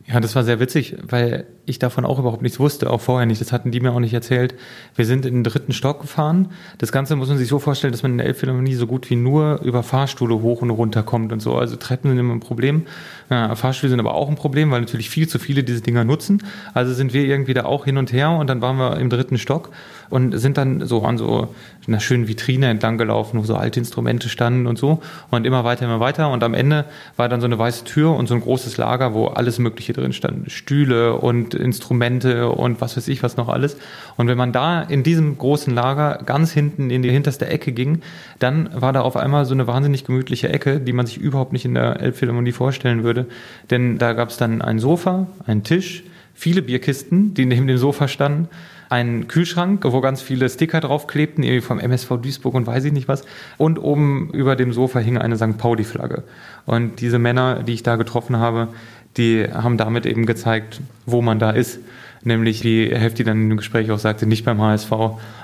Ja, 0.06 0.18
das 0.18 0.34
war 0.34 0.42
sehr 0.42 0.58
witzig, 0.58 0.96
weil 1.08 1.46
ich 1.64 1.78
davon 1.78 2.04
auch 2.04 2.18
überhaupt 2.18 2.42
nichts 2.42 2.58
wusste, 2.58 2.90
auch 2.90 3.00
vorher 3.00 3.24
nicht. 3.24 3.40
Das 3.40 3.52
hatten 3.52 3.70
die 3.70 3.78
mir 3.78 3.92
auch 3.92 4.00
nicht 4.00 4.14
erzählt. 4.14 4.54
Wir 4.96 5.06
sind 5.06 5.24
in 5.24 5.34
den 5.34 5.44
dritten 5.44 5.72
Stock 5.72 6.00
gefahren. 6.00 6.48
Das 6.78 6.90
Ganze 6.90 7.14
muss 7.14 7.28
man 7.28 7.38
sich 7.38 7.48
so 7.48 7.60
vorstellen, 7.60 7.92
dass 7.92 8.02
man 8.02 8.12
in 8.12 8.18
der 8.18 8.26
Elbphilharmonie 8.26 8.74
so 8.74 8.88
gut 8.88 9.08
wie 9.10 9.16
nur 9.16 9.60
über 9.62 9.84
Fahrstühle 9.84 10.42
hoch 10.42 10.62
und 10.62 10.70
runter 10.70 11.04
kommt 11.04 11.32
und 11.32 11.40
so. 11.40 11.54
Also 11.54 11.76
Treppen 11.76 12.10
sind 12.10 12.18
immer 12.18 12.34
ein 12.34 12.40
Problem. 12.40 12.82
Ja, 13.30 13.54
Fahrstühle 13.54 13.90
sind 13.90 14.00
aber 14.00 14.14
auch 14.14 14.28
ein 14.28 14.34
Problem, 14.34 14.72
weil 14.72 14.80
natürlich 14.80 15.08
viel 15.08 15.28
zu 15.28 15.38
viele 15.38 15.62
diese 15.62 15.82
Dinger 15.82 16.04
nutzen. 16.04 16.42
Also 16.74 16.94
sind 16.94 17.14
wir 17.14 17.24
irgendwie 17.24 17.54
da 17.54 17.64
auch 17.64 17.84
hin 17.84 17.96
und 17.96 18.12
her 18.12 18.30
und 18.30 18.48
dann 18.48 18.60
waren 18.60 18.76
wir 18.76 18.98
im 18.98 19.08
dritten 19.08 19.38
Stock 19.38 19.70
und 20.10 20.36
sind 20.38 20.58
dann 20.58 20.86
so 20.86 21.02
an 21.04 21.16
so 21.16 21.48
einer 21.86 22.00
schönen 22.00 22.28
Vitrine 22.28 22.68
entlang 22.68 22.98
gelaufen, 22.98 23.38
wo 23.38 23.44
so 23.44 23.54
alte 23.54 23.80
Instrumente 23.80 24.28
standen 24.28 24.66
und 24.66 24.78
so 24.78 25.00
und 25.30 25.46
immer 25.46 25.64
weiter, 25.64 25.84
immer 25.84 26.00
weiter 26.00 26.30
und 26.30 26.42
am 26.42 26.54
Ende 26.54 26.84
war 27.16 27.28
dann 27.28 27.40
so 27.40 27.46
eine 27.46 27.58
weiße 27.58 27.84
Tür 27.84 28.14
und 28.14 28.26
so 28.26 28.34
ein 28.34 28.40
großes 28.40 28.76
Lager, 28.76 29.14
wo 29.14 29.28
alles 29.28 29.58
Mögliche 29.58 29.92
drin 29.92 30.12
stand. 30.12 30.50
Stühle 30.50 31.14
Instrumente 31.54 32.48
und 32.48 32.80
was 32.80 32.96
weiß 32.96 33.08
ich 33.08 33.22
was 33.22 33.36
noch 33.36 33.48
alles. 33.48 33.76
Und 34.16 34.28
wenn 34.28 34.38
man 34.38 34.52
da 34.52 34.82
in 34.82 35.02
diesem 35.02 35.38
großen 35.38 35.74
Lager 35.74 36.20
ganz 36.24 36.52
hinten 36.52 36.90
in 36.90 37.02
die 37.02 37.10
hinterste 37.10 37.46
Ecke 37.46 37.72
ging, 37.72 38.02
dann 38.38 38.68
war 38.74 38.92
da 38.92 39.00
auf 39.00 39.16
einmal 39.16 39.44
so 39.44 39.54
eine 39.54 39.66
wahnsinnig 39.66 40.04
gemütliche 40.04 40.48
Ecke, 40.48 40.80
die 40.80 40.92
man 40.92 41.06
sich 41.06 41.18
überhaupt 41.18 41.52
nicht 41.52 41.64
in 41.64 41.74
der 41.74 42.00
Elbphilharmonie 42.00 42.52
vorstellen 42.52 43.04
würde. 43.04 43.26
Denn 43.70 43.98
da 43.98 44.12
gab 44.12 44.30
es 44.30 44.36
dann 44.36 44.62
ein 44.62 44.78
Sofa, 44.78 45.26
einen 45.46 45.62
Tisch, 45.62 46.04
viele 46.34 46.62
Bierkisten, 46.62 47.34
die 47.34 47.46
neben 47.46 47.66
dem 47.66 47.78
Sofa 47.78 48.08
standen 48.08 48.48
einen 48.92 49.26
Kühlschrank, 49.26 49.84
wo 49.86 50.02
ganz 50.02 50.20
viele 50.20 50.50
Sticker 50.50 50.80
draufklebten, 50.80 51.42
irgendwie 51.42 51.62
vom 51.62 51.80
MSV 51.80 52.18
Duisburg 52.20 52.52
und 52.54 52.66
weiß 52.66 52.84
ich 52.84 52.92
nicht 52.92 53.08
was. 53.08 53.24
Und 53.56 53.78
oben 53.78 54.28
über 54.34 54.54
dem 54.54 54.74
Sofa 54.74 54.98
hing 54.98 55.16
eine 55.16 55.36
St. 55.36 55.56
Pauli-Flagge. 55.56 56.24
Und 56.66 57.00
diese 57.00 57.18
Männer, 57.18 57.62
die 57.62 57.72
ich 57.72 57.82
da 57.82 57.96
getroffen 57.96 58.36
habe, 58.36 58.68
die 59.16 59.46
haben 59.50 59.78
damit 59.78 60.04
eben 60.04 60.26
gezeigt, 60.26 60.82
wo 61.06 61.22
man 61.22 61.38
da 61.38 61.50
ist. 61.50 61.80
Nämlich, 62.22 62.64
wie 62.64 62.94
Hefti 62.94 63.24
dann 63.24 63.50
im 63.50 63.56
Gespräch 63.56 63.90
auch 63.90 63.98
sagte, 63.98 64.26
nicht 64.26 64.44
beim 64.44 64.60
HSV. 64.60 64.92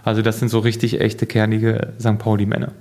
Also 0.04 0.20
das 0.20 0.38
sind 0.38 0.48
so 0.50 0.58
richtig 0.58 1.00
echte, 1.00 1.24
kernige 1.24 1.94
St. 1.98 2.18
Pauli-Männer. 2.18 2.72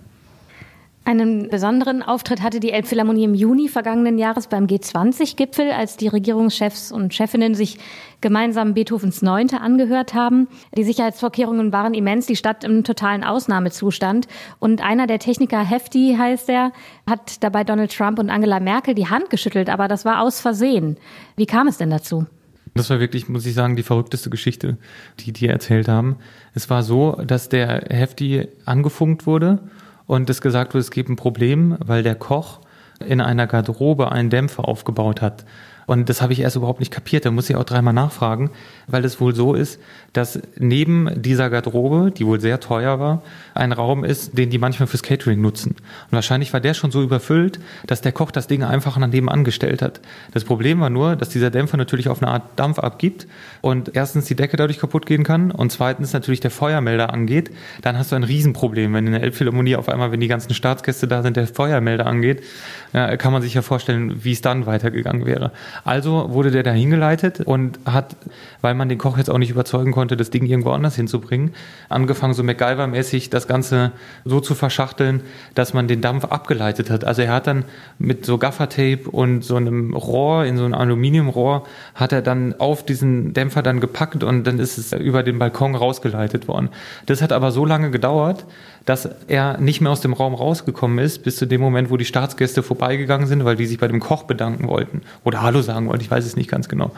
Einen 1.07 1.47
besonderen 1.47 2.03
Auftritt 2.03 2.41
hatte 2.41 2.59
die 2.59 2.73
Elbphilharmonie 2.73 3.23
im 3.23 3.33
Juni 3.33 3.69
vergangenen 3.69 4.17
Jahres 4.17 4.47
beim 4.47 4.65
G20-Gipfel, 4.65 5.71
als 5.71 5.95
die 5.95 6.09
Regierungschefs 6.09 6.91
und 6.91 7.13
Chefinnen 7.13 7.55
sich 7.55 7.77
gemeinsam 8.19 8.73
Beethovens 8.73 9.21
Neunte 9.21 9.61
angehört 9.61 10.13
haben. 10.13 10.49
Die 10.75 10.83
Sicherheitsvorkehrungen 10.83 11.71
waren 11.71 11.93
immens, 11.93 12.25
die 12.25 12.35
Stadt 12.35 12.65
im 12.65 12.83
totalen 12.83 13.23
Ausnahmezustand. 13.23 14.27
Und 14.59 14.83
einer 14.83 15.07
der 15.07 15.19
Techniker, 15.19 15.63
Hefti 15.63 16.17
heißt 16.19 16.49
er, 16.49 16.73
hat 17.09 17.41
dabei 17.41 17.63
Donald 17.63 17.95
Trump 17.95 18.19
und 18.19 18.29
Angela 18.29 18.59
Merkel 18.59 18.93
die 18.93 19.07
Hand 19.07 19.29
geschüttelt, 19.29 19.69
aber 19.69 19.87
das 19.87 20.03
war 20.03 20.21
aus 20.21 20.41
Versehen. 20.41 20.97
Wie 21.37 21.45
kam 21.45 21.69
es 21.69 21.77
denn 21.77 21.89
dazu? 21.89 22.25
Das 22.75 22.89
war 22.89 22.99
wirklich, 22.99 23.29
muss 23.29 23.45
ich 23.45 23.53
sagen, 23.53 23.77
die 23.77 23.83
verrückteste 23.83 24.29
Geschichte, 24.29 24.75
die 25.21 25.31
die 25.31 25.47
erzählt 25.47 25.87
haben. 25.87 26.17
Es 26.53 26.69
war 26.69 26.83
so, 26.83 27.13
dass 27.25 27.47
der 27.47 27.85
Hefti 27.87 28.49
angefunkt 28.65 29.25
wurde 29.25 29.61
und 30.07 30.29
es 30.29 30.41
gesagt 30.41 30.73
wurde, 30.73 30.81
es 30.81 30.91
gibt 30.91 31.09
ein 31.09 31.15
Problem, 31.15 31.77
weil 31.79 32.01
der 32.01 32.15
Koch 32.15 32.61
in 33.05 33.21
einer 33.21 33.45
Garderobe 33.45 34.11
einen 34.11 34.29
Dämpfer 34.29 34.67
aufgebaut 34.67 35.21
hat. 35.21 35.45
Und 35.87 36.09
das 36.09 36.21
habe 36.21 36.33
ich 36.33 36.41
erst 36.41 36.55
überhaupt 36.55 36.79
nicht 36.79 36.91
kapiert. 36.91 37.25
Da 37.25 37.31
muss 37.31 37.49
ich 37.49 37.55
auch 37.55 37.63
dreimal 37.63 37.93
nachfragen, 37.93 38.51
weil 38.85 39.03
es 39.03 39.19
wohl 39.19 39.33
so 39.33 39.55
ist, 39.55 39.79
dass 40.13 40.39
neben 40.57 41.09
dieser 41.15 41.49
Garderobe, 41.49 42.11
die 42.11 42.25
wohl 42.27 42.39
sehr 42.39 42.59
teuer 42.59 42.99
war, 42.99 43.23
ein 43.55 43.71
Raum 43.71 44.03
ist, 44.03 44.37
den 44.37 44.49
die 44.49 44.59
manchmal 44.59 44.87
fürs 44.87 45.01
Catering 45.01 45.41
nutzen. 45.41 45.71
Und 45.71 46.11
wahrscheinlich 46.11 46.53
war 46.53 46.59
der 46.59 46.73
schon 46.73 46.91
so 46.91 47.01
überfüllt, 47.01 47.59
dass 47.87 48.01
der 48.01 48.11
Koch 48.11 48.31
das 48.31 48.47
Ding 48.47 48.63
einfach 48.63 48.97
daneben 48.99 49.29
angestellt 49.29 49.81
hat. 49.81 50.01
Das 50.33 50.43
Problem 50.43 50.81
war 50.81 50.89
nur, 50.89 51.15
dass 51.15 51.29
dieser 51.29 51.49
Dämpfer 51.49 51.77
natürlich 51.77 52.09
auf 52.09 52.21
eine 52.21 52.31
Art 52.31 52.43
Dampf 52.57 52.79
abgibt 52.79 53.25
und 53.61 53.95
erstens 53.95 54.25
die 54.25 54.35
Decke 54.35 54.57
dadurch 54.57 54.79
kaputt 54.79 55.05
gehen 55.05 55.23
kann 55.23 55.51
und 55.51 55.71
zweitens 55.71 56.11
natürlich 56.11 56.41
der 56.41 56.51
Feuermelder 56.51 57.13
angeht. 57.13 57.49
Dann 57.81 57.97
hast 57.97 58.11
du 58.11 58.17
ein 58.17 58.23
Riesenproblem, 58.23 58.93
wenn 58.93 59.07
in 59.07 59.13
der 59.13 59.23
Elbphilharmonie 59.23 59.77
auf 59.77 59.87
einmal, 59.87 60.11
wenn 60.11 60.19
die 60.19 60.27
ganzen 60.27 60.53
Staatsgäste 60.53 61.07
da 61.07 61.23
sind, 61.23 61.37
der 61.37 61.47
Feuermelder 61.47 62.05
angeht, 62.05 62.43
kann 62.91 63.31
man 63.31 63.41
sich 63.41 63.53
ja 63.53 63.61
vorstellen, 63.61 64.25
wie 64.25 64.33
es 64.33 64.41
dann 64.41 64.65
weitergegangen 64.65 65.25
wäre. 65.25 65.53
Also 65.83 66.31
wurde 66.31 66.51
der 66.51 66.63
da 66.63 66.71
hingeleitet 66.71 67.41
und 67.41 67.79
hat, 67.85 68.15
weil 68.61 68.73
man 68.73 68.89
den 68.89 68.97
Koch 68.97 69.17
jetzt 69.17 69.29
auch 69.29 69.37
nicht 69.37 69.49
überzeugen 69.49 69.91
konnte, 69.91 70.17
das 70.17 70.29
Ding 70.29 70.45
irgendwo 70.45 70.71
anders 70.71 70.95
hinzubringen, 70.95 71.53
angefangen 71.89 72.33
so 72.33 72.43
MacGyver-mäßig 72.43 73.29
das 73.29 73.47
Ganze 73.47 73.91
so 74.25 74.39
zu 74.39 74.55
verschachteln, 74.55 75.21
dass 75.55 75.73
man 75.73 75.87
den 75.87 76.01
Dampf 76.01 76.25
abgeleitet 76.25 76.89
hat. 76.89 77.05
Also 77.05 77.21
er 77.21 77.33
hat 77.33 77.47
dann 77.47 77.65
mit 77.99 78.25
so 78.25 78.37
Gaffertape 78.37 79.09
und 79.09 79.43
so 79.43 79.55
einem 79.55 79.93
Rohr, 79.93 80.45
in 80.45 80.57
so 80.57 80.65
einem 80.65 80.73
Aluminiumrohr, 80.73 81.65
hat 81.95 82.11
er 82.11 82.21
dann 82.21 82.55
auf 82.59 82.85
diesen 82.85 83.33
Dämpfer 83.33 83.61
dann 83.61 83.79
gepackt 83.79 84.23
und 84.23 84.45
dann 84.45 84.59
ist 84.59 84.77
es 84.77 84.93
über 84.93 85.23
den 85.23 85.39
Balkon 85.39 85.75
rausgeleitet 85.75 86.47
worden. 86.47 86.69
Das 87.05 87.21
hat 87.21 87.31
aber 87.31 87.51
so 87.51 87.65
lange 87.65 87.91
gedauert, 87.91 88.45
dass 88.87 89.09
er 89.27 89.57
nicht 89.57 89.81
mehr 89.81 89.91
aus 89.91 89.99
dem 89.99 90.13
Raum 90.13 90.33
rausgekommen 90.33 90.99
ist, 90.99 91.23
bis 91.23 91.35
zu 91.35 91.45
dem 91.45 91.59
Moment, 91.59 91.89
wo 91.89 91.97
die 91.97 92.05
Staatsgäste 92.05 92.63
vorbeigegangen 92.63 93.27
sind, 93.27 93.43
weil 93.43 93.57
die 93.57 93.65
sich 93.65 93.77
bei 93.77 93.87
dem 93.89 93.99
Koch 93.99 94.23
bedanken 94.23 94.69
wollten 94.69 95.01
oder 95.25 95.41
Hallo 95.41 95.61
sagen 95.67 95.87
wollten, 95.87 96.03
ich 96.03 96.09
weiß 96.09 96.25
es 96.25 96.35
nicht 96.35 96.49
ganz 96.49 96.67
genau. 96.67 96.91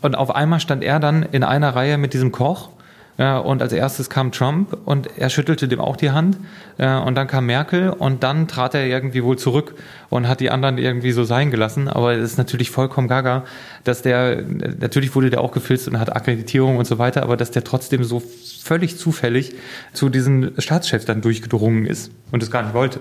Und 0.00 0.16
auf 0.16 0.34
einmal 0.34 0.60
stand 0.60 0.82
er 0.82 0.98
dann 0.98 1.22
in 1.22 1.44
einer 1.44 1.76
Reihe 1.76 1.98
mit 1.98 2.14
diesem 2.14 2.32
Koch 2.32 2.70
ja, 3.18 3.36
und 3.36 3.60
als 3.60 3.74
erstes 3.74 4.08
kam 4.08 4.32
Trump 4.32 4.76
und 4.86 5.18
er 5.18 5.28
schüttelte 5.28 5.68
dem 5.68 5.80
auch 5.80 5.96
die 5.96 6.10
Hand. 6.10 6.38
Äh, 6.78 6.96
und 6.96 7.14
dann 7.14 7.26
kam 7.26 7.44
Merkel 7.44 7.90
und 7.90 8.22
dann 8.22 8.48
trat 8.48 8.74
er 8.74 8.86
irgendwie 8.86 9.22
wohl 9.22 9.36
zurück 9.36 9.74
und 10.08 10.26
hat 10.26 10.40
die 10.40 10.50
anderen 10.50 10.78
irgendwie 10.78 11.12
so 11.12 11.24
sein 11.24 11.50
gelassen. 11.50 11.88
Aber 11.88 12.14
es 12.14 12.32
ist 12.32 12.38
natürlich 12.38 12.70
vollkommen 12.70 13.08
gaga, 13.08 13.44
dass 13.84 14.00
der, 14.00 14.42
natürlich 14.42 15.14
wurde 15.14 15.28
der 15.28 15.42
auch 15.42 15.52
gefilzt 15.52 15.88
und 15.88 16.00
hat 16.00 16.16
Akkreditierung 16.16 16.78
und 16.78 16.86
so 16.86 16.98
weiter, 16.98 17.22
aber 17.22 17.36
dass 17.36 17.50
der 17.50 17.64
trotzdem 17.64 18.02
so 18.02 18.22
völlig 18.62 18.96
zufällig 18.96 19.54
zu 19.92 20.08
diesen 20.08 20.58
Staatschefs 20.58 21.04
dann 21.04 21.20
durchgedrungen 21.20 21.84
ist 21.84 22.10
und 22.30 22.42
es 22.42 22.50
gar 22.50 22.62
nicht 22.62 22.74
wollte. 22.74 23.00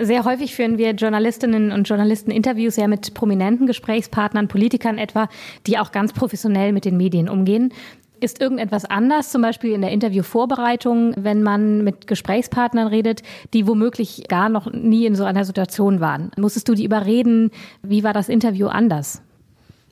Sehr 0.00 0.24
häufig 0.24 0.54
führen 0.54 0.78
wir 0.78 0.92
Journalistinnen 0.92 1.72
und 1.72 1.88
Journalisten 1.88 2.30
Interviews 2.30 2.76
ja 2.76 2.86
mit 2.86 3.14
prominenten 3.14 3.66
Gesprächspartnern, 3.66 4.46
Politikern 4.46 4.96
etwa, 4.96 5.28
die 5.66 5.76
auch 5.76 5.90
ganz 5.90 6.12
professionell 6.12 6.72
mit 6.72 6.84
den 6.84 6.96
Medien 6.96 7.28
umgehen. 7.28 7.72
Ist 8.20 8.40
irgendetwas 8.40 8.84
anders, 8.84 9.30
zum 9.30 9.42
Beispiel 9.42 9.72
in 9.72 9.80
der 9.80 9.90
Interviewvorbereitung, 9.90 11.14
wenn 11.16 11.42
man 11.42 11.82
mit 11.82 12.06
Gesprächspartnern 12.06 12.86
redet, 12.86 13.22
die 13.54 13.66
womöglich 13.66 14.24
gar 14.28 14.48
noch 14.48 14.72
nie 14.72 15.04
in 15.04 15.16
so 15.16 15.24
einer 15.24 15.44
Situation 15.44 15.98
waren? 15.98 16.30
Musstest 16.36 16.68
du 16.68 16.74
die 16.74 16.84
überreden? 16.84 17.50
Wie 17.82 18.04
war 18.04 18.12
das 18.12 18.28
Interview 18.28 18.68
anders? 18.68 19.22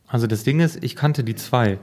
Also 0.06 0.28
das 0.28 0.44
Ding 0.44 0.60
ist, 0.60 0.84
ich 0.84 0.94
kannte 0.94 1.24
die 1.24 1.34
zwei 1.34 1.78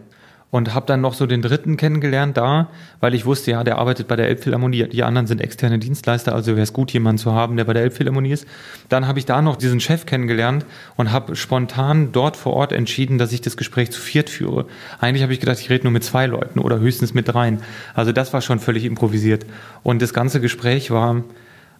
und 0.54 0.76
habe 0.76 0.86
dann 0.86 1.02
noch 1.02 1.16
so 1.16 1.26
den 1.26 1.42
dritten 1.42 1.78
kennengelernt 1.78 2.38
da, 2.38 2.70
weil 3.00 3.16
ich 3.16 3.26
wusste, 3.26 3.50
ja, 3.50 3.64
der 3.64 3.80
arbeitet 3.80 4.08
bei 4.08 4.16
der 4.16 4.28
Elbphilharmonie, 4.28 4.88
die 4.88 5.02
anderen 5.02 5.26
sind 5.26 5.42
externe 5.42 5.80
Dienstleister, 5.80 6.36
also 6.36 6.52
wäre 6.52 6.62
es 6.62 6.74
gut, 6.74 6.92
jemanden 6.92 7.18
zu 7.18 7.34
haben, 7.34 7.58
der 7.58 7.64
bei 7.64 7.74
der 7.74 7.82
Elbphilharmonie 7.82 8.34
ist. 8.34 8.46
Dann 8.88 9.08
habe 9.08 9.18
ich 9.18 9.26
da 9.26 9.42
noch 9.42 9.56
diesen 9.56 9.80
Chef 9.80 10.06
kennengelernt 10.06 10.64
und 10.96 11.12
habe 11.12 11.36
spontan 11.36 12.12
dort 12.12 12.38
vor 12.38 12.54
Ort 12.54 12.72
entschieden, 12.72 13.18
dass 13.18 13.32
ich 13.32 13.42
das 13.42 13.58
Gespräch 13.58 13.90
zu 13.90 14.00
viert 14.00 14.30
führe. 14.30 14.68
Eigentlich 15.00 15.24
habe 15.24 15.34
ich 15.34 15.40
gedacht, 15.40 15.58
ich 15.58 15.72
rede 15.72 15.86
nur 15.86 15.92
mit 15.92 16.04
zwei 16.04 16.28
Leuten 16.28 16.60
oder 16.60 16.78
höchstens 16.78 17.16
mit 17.16 17.30
dreien. 17.30 17.64
Also 17.96 18.12
das 18.12 18.32
war 18.32 18.42
schon 18.42 18.60
völlig 18.60 18.86
improvisiert. 18.86 19.48
Und 19.82 20.04
das 20.04 20.14
ganze 20.14 20.40
Gespräch 20.40 20.92
war 20.92 21.24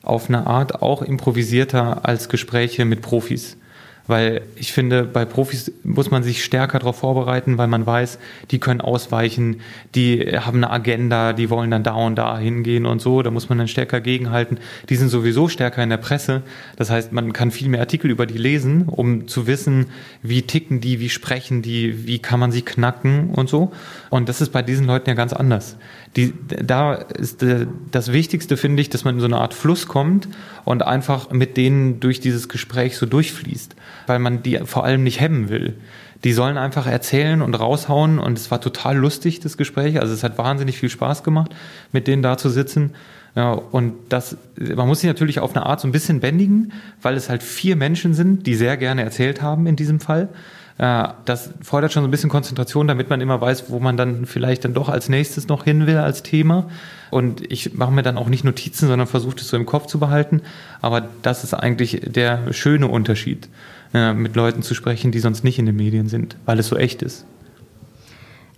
auf 0.02 0.30
eine 0.30 0.48
Art 0.48 0.82
auch 0.82 1.04
improvisierter 1.04 2.06
als 2.06 2.28
Gespräche 2.28 2.86
mit 2.86 3.04
Profis. 3.04 3.56
Weil 4.06 4.42
ich 4.58 4.74
finde, 4.74 5.06
bei 5.06 5.24
Profis 5.24 5.72
muss 5.84 6.12
man 6.12 6.24
sich 6.24 6.44
stärker 6.44 6.80
darauf 6.80 6.98
vorbereiten, 6.98 7.58
weil 7.58 7.68
man 7.68 7.86
weiß, 7.86 8.20
die 8.52 8.60
können 8.60 8.82
ausweichen, 8.82 9.62
die 9.96 10.20
haben 10.40 10.58
eine 10.58 10.72
Agenda, 10.72 11.32
die 11.32 11.50
wollen 11.50 11.72
dann 11.72 11.84
da 11.84 11.94
und 11.94 12.18
da 12.18 12.38
hingehen 12.38 12.86
und 12.86 13.02
so. 13.02 13.22
Da 13.22 13.32
muss 13.32 13.48
man 13.48 13.60
dann 13.60 13.70
stärker 13.70 14.02
gegenhalten. 14.02 14.58
Die 14.90 14.98
sind 14.98 15.08
sowieso 15.08 15.48
stärker 15.48 15.82
in 15.82 15.90
der 15.90 15.98
Presse. 15.98 16.42
Das 16.76 16.90
heißt, 16.90 17.14
man 17.14 17.32
kann 17.32 17.52
viel 17.52 17.70
mehr 17.70 17.80
Artikel 17.80 18.12
über 18.12 18.26
die 18.26 18.38
lesen, 18.38 18.84
um 18.88 19.30
zu 19.30 19.48
wissen, 19.48 19.86
wie 20.22 20.42
ticken 20.42 20.82
die, 20.82 21.00
wie 21.00 21.10
sprechen 21.10 21.62
die, 21.62 22.06
wie 22.06 22.20
kann 22.20 22.42
man 22.42 22.52
sie 22.52 22.62
knacken 22.62 23.30
und 23.30 23.48
so. 23.48 23.72
Und 24.10 24.28
das 24.28 24.42
ist 24.42 24.52
bei 24.52 24.62
diesen 24.62 24.86
Leuten 24.86 25.10
ja 25.10 25.16
ganz 25.16 25.32
anders. 25.32 25.78
Die, 26.18 26.34
da 26.48 26.94
ist 26.94 27.42
äh, 27.42 27.68
das 27.92 28.12
Wichtigste, 28.12 28.58
finde 28.58 28.82
ich, 28.82 28.90
dass 28.90 29.06
man 29.06 29.16
in 29.16 29.22
so 29.22 29.26
eine 29.26 29.38
Art 29.38 29.54
Fluss 29.54 29.88
kommt 29.88 30.28
und 30.66 30.84
einfach 30.84 31.32
mit 31.32 31.56
denen 31.58 32.02
durch 32.02 32.20
dieses 32.20 32.50
Gespräch 32.50 32.98
so 32.98 33.06
durchfließt 33.06 33.76
weil 34.08 34.20
man 34.20 34.44
die 34.44 34.60
vor 34.66 34.84
allem 34.84 35.04
nicht 35.04 35.20
hemmen 35.20 35.50
will. 35.50 35.76
Die 36.24 36.34
sollen 36.34 36.58
einfach 36.58 36.88
erzählen 36.88 37.42
und 37.42 37.54
raushauen 37.54 38.18
und 38.20 38.38
es 38.38 38.50
war 38.50 38.62
total 38.62 38.96
lustig, 38.96 39.42
das 39.42 39.58
Gespräch. 39.58 40.00
Also 40.00 40.14
es 40.14 40.24
hat 40.24 40.38
wahnsinnig 40.38 40.78
viel 40.78 40.90
Spaß 40.90 41.24
gemacht, 41.24 41.54
mit 41.92 42.08
denen 42.08 42.24
da 42.24 42.38
zu 42.38 42.50
sitzen. 42.50 42.92
Ja, 43.36 43.52
und 43.52 43.94
das, 44.10 44.38
man 44.58 44.88
muss 44.88 45.02
sich 45.02 45.08
natürlich 45.08 45.40
auf 45.40 45.56
eine 45.56 45.66
Art 45.66 45.82
so 45.82 45.88
ein 45.88 45.92
bisschen 45.92 46.20
bändigen, 46.20 46.72
weil 47.02 47.16
es 47.16 47.30
halt 47.30 47.44
vier 47.44 47.76
Menschen 47.76 48.14
sind, 48.14 48.46
die 48.46 48.56
sehr 48.56 48.78
gerne 48.78 49.04
erzählt 49.04 49.42
haben 49.42 49.66
in 49.68 49.76
diesem 49.76 50.00
Fall. 50.00 50.30
Das 50.78 51.52
fordert 51.62 51.94
schon 51.94 52.04
so 52.04 52.08
ein 52.08 52.12
bisschen 52.12 52.30
Konzentration, 52.30 52.88
damit 52.88 53.10
man 53.10 53.22
immer 53.22 53.40
weiß, 53.40 53.70
wo 53.70 53.80
man 53.80 53.98
dann 53.98 54.26
vielleicht 54.26 54.66
dann 54.66 54.74
doch 54.74 54.90
als 54.90 55.10
nächstes 55.10 55.48
noch 55.48 55.66
hin 55.66 55.88
will 55.88 55.98
als 55.98 56.24
Thema. 56.24 56.70
Und 57.12 57.52
ich 57.52 57.76
mache 57.76 57.92
mir 57.92 58.02
dann 58.02 58.18
auch 58.18 58.30
nicht 58.30 58.44
Notizen, 58.44 58.88
sondern 58.88 59.08
versuche 59.08 59.36
das 59.36 59.50
so 59.50 59.58
im 59.58 59.66
Kopf 59.66 59.88
zu 59.88 60.00
behalten. 60.00 60.42
Aber 60.82 61.08
das 61.22 61.44
ist 61.44 61.54
eigentlich 61.54 62.02
der 62.06 62.54
schöne 62.54 62.88
Unterschied 62.88 63.50
äh, 63.94 64.14
mit 64.14 64.36
Leuten 64.36 64.62
zu 64.62 64.74
sprechen, 64.74 65.12
die 65.12 65.20
sonst 65.20 65.44
nicht 65.44 65.60
in 65.60 65.66
den 65.66 65.76
Medien 65.76 66.08
sind, 66.08 66.38
weil 66.46 66.60
es 66.60 66.68
so 66.68 66.76
echt 66.76 67.02
ist. 67.02 67.26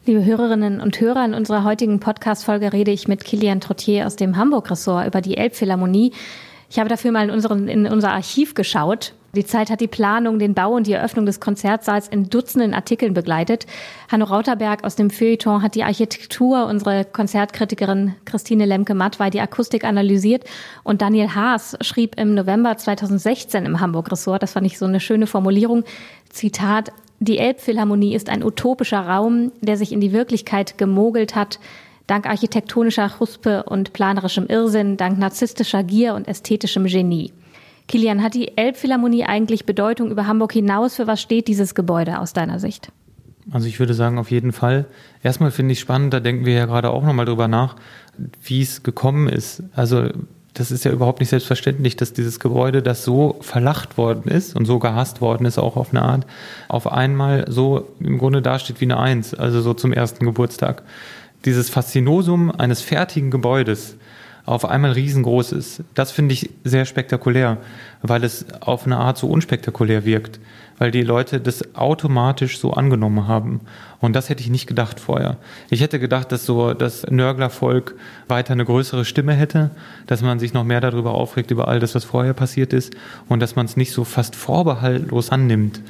Liebe 0.06 0.24
Hörerinnen 0.24 0.82
und 0.82 1.02
Hörer, 1.02 1.26
in 1.26 1.34
unserer 1.34 1.64
heutigen 1.64 2.00
Podcast-Folge 2.00 2.74
rede 2.74 2.92
ich 2.92 3.08
mit 3.08 3.24
Kilian 3.24 3.60
Trottier 3.60 4.06
aus 4.06 4.16
dem 4.16 4.38
Hamburg-Ressort 4.38 5.08
über 5.08 5.20
die 5.20 5.36
Elbphilharmonie. 5.36 6.12
Ich 6.70 6.80
habe 6.80 6.90
dafür 6.90 7.12
mal 7.12 7.26
in, 7.26 7.32
unseren, 7.32 7.68
in 7.68 7.86
unser 7.88 8.12
Archiv 8.12 8.54
geschaut. 8.54 9.14
Die 9.36 9.46
Zeit 9.46 9.70
hat 9.70 9.82
die 9.82 9.88
Planung, 9.88 10.40
den 10.40 10.54
Bau 10.54 10.74
und 10.74 10.88
die 10.88 10.94
Eröffnung 10.94 11.26
des 11.26 11.42
Konzertsaals 11.42 12.08
in 12.08 12.30
Dutzenden 12.30 12.74
Artikeln 12.74 13.14
begleitet. 13.14 13.66
Hanno 14.10 14.26
Rauterberg 14.26 14.86
aus 14.86 14.96
dem 14.96 15.10
Feuilleton 15.10 15.62
hat 15.62 15.76
die 15.76 15.84
Architektur, 15.84 16.68
unsere 16.68 17.04
Konzertkritikerin 17.04 18.16
Christine 18.24 18.66
Lemke-Matt 18.66 19.20
war 19.20 19.30
die 19.30 19.42
Akustik 19.42 19.84
analysiert. 19.84 20.46
Und 20.84 21.02
Daniel 21.02 21.36
Haas 21.36 21.78
schrieb 21.82 22.18
im 22.18 22.34
November 22.34 22.78
2016 22.78 23.66
im 23.66 23.82
Hamburg-Ressort, 23.82 24.42
das 24.42 24.54
fand 24.54 24.66
ich 24.68 24.78
so 24.78 24.86
eine 24.86 25.02
schöne 25.02 25.28
Formulierung, 25.28 25.84
Zitat, 26.30 26.94
die 27.20 27.38
Elbphilharmonie 27.38 28.14
ist 28.14 28.30
ein 28.30 28.44
utopischer 28.44 29.00
Raum, 29.00 29.52
der 29.62 29.78
sich 29.78 29.92
in 29.92 30.02
die 30.02 30.12
Wirklichkeit 30.12 30.78
gemogelt 30.78 31.36
hat, 31.36 31.60
dank 32.08 32.28
architektonischer 32.28 33.10
Chuspe 33.18 33.64
und 33.64 33.94
planerischem 33.94 34.48
Irrsinn, 34.48 34.98
dank 34.98 35.18
narzisstischer 35.18 35.84
Gier 35.84 36.16
und 36.16 36.28
ästhetischem 36.28 36.86
Genie. 36.86 37.34
Kilian, 37.88 38.24
hat 38.24 38.34
die 38.34 38.58
Elbphilharmonie 38.58 39.26
eigentlich 39.26 39.66
Bedeutung 39.66 40.10
über 40.10 40.28
Hamburg 40.28 40.54
hinaus? 40.54 40.96
Für 40.96 41.08
was 41.08 41.22
steht 41.22 41.48
dieses 41.48 41.76
Gebäude 41.76 42.20
aus 42.20 42.34
deiner 42.34 42.60
Sicht? 42.60 42.92
Also 43.52 43.68
ich 43.68 43.80
würde 43.80 43.94
sagen, 43.94 44.18
auf 44.18 44.32
jeden 44.32 44.54
Fall. 44.54 44.86
Erstmal 45.22 45.52
finde 45.52 45.74
ich 45.74 45.80
spannend, 45.80 46.14
da 46.14 46.20
denken 46.20 46.46
wir 46.46 46.54
ja 46.54 46.66
gerade 46.66 46.90
auch 46.90 47.04
nochmal 47.04 47.28
drüber 47.28 47.48
nach, 47.48 47.76
wie 48.44 48.62
es 48.62 48.82
gekommen 48.82 49.30
ist. 49.30 49.62
Also 49.76 50.10
das 50.56 50.72
ist 50.72 50.86
ja 50.86 50.92
überhaupt 50.92 51.20
nicht 51.20 51.30
selbstverständlich, 51.30 51.96
dass 51.96 52.14
dieses 52.14 52.40
Gebäude, 52.40 52.82
das 52.82 53.04
so 53.04 53.38
verlacht 53.42 53.98
worden 53.98 54.32
ist 54.32 54.56
und 54.56 54.66
so 54.66 54.80
gehasst 54.80 55.22
worden 55.22 55.46
ist, 55.46 55.60
auch 55.60 55.76
auf 55.76 55.92
eine 55.92 56.02
Art, 56.02 56.26
auf 56.70 56.92
einmal 56.92 57.46
so 57.50 57.90
im 58.00 58.18
Grunde 58.18 58.42
dasteht 58.42 58.80
wie 58.82 58.86
eine 58.86 58.98
Eins, 58.98 59.34
also 59.34 59.62
so 59.62 59.74
zum 59.74 59.94
ersten 59.94 60.26
Geburtstag. 60.26 60.84
Dieses 61.46 61.70
Faszinosum 61.70 62.52
eines 62.52 62.82
fertigen 62.82 63.32
Gebäudes, 63.32 63.98
auf 64.46 64.66
einmal 64.66 64.92
riesengroß 64.92 65.54
ist. 65.54 65.84
Das 65.96 66.12
finde 66.12 66.34
ich 66.34 66.52
sehr 66.64 66.86
spektakulär, 66.86 67.58
weil 68.04 68.24
es 68.24 68.46
auf 68.62 68.86
eine 68.86 68.98
Art 68.98 69.18
so 69.18 69.28
unspektakulär 69.28 70.06
wirkt, 70.06 70.40
weil 70.78 70.92
die 70.92 71.02
Leute 71.02 71.42
das 71.42 71.76
automatisch 71.76 72.60
so 72.60 72.74
angenommen 72.74 73.28
haben. 73.28 73.62
Und 74.02 74.16
das 74.16 74.30
hätte 74.30 74.44
ich 74.44 74.50
nicht 74.50 74.68
gedacht 74.68 75.00
vorher. 75.00 75.38
Ich 75.72 75.82
hätte 75.82 76.00
gedacht, 76.00 76.32
dass 76.32 76.46
so 76.46 76.76
das 76.76 77.08
Nörglervolk 77.10 77.96
weiter 78.28 78.54
eine 78.54 78.66
größere 78.66 79.04
Stimme 79.04 79.34
hätte, 79.34 79.72
dass 80.06 80.22
man 80.22 80.38
sich 80.38 80.54
noch 80.54 80.64
mehr 80.64 80.82
darüber 80.82 81.16
aufregt, 81.16 81.50
über 81.50 81.68
all 81.68 81.80
das, 81.80 81.96
was 81.96 82.04
vorher 82.04 82.34
passiert 82.34 82.72
ist 82.72 82.94
und 83.28 83.40
dass 83.40 83.56
man 83.56 83.66
es 83.66 83.78
nicht 83.78 83.94
so 83.94 84.04
fast 84.04 84.36
vorbehaltlos 84.36 85.32
annimmt. 85.32 85.82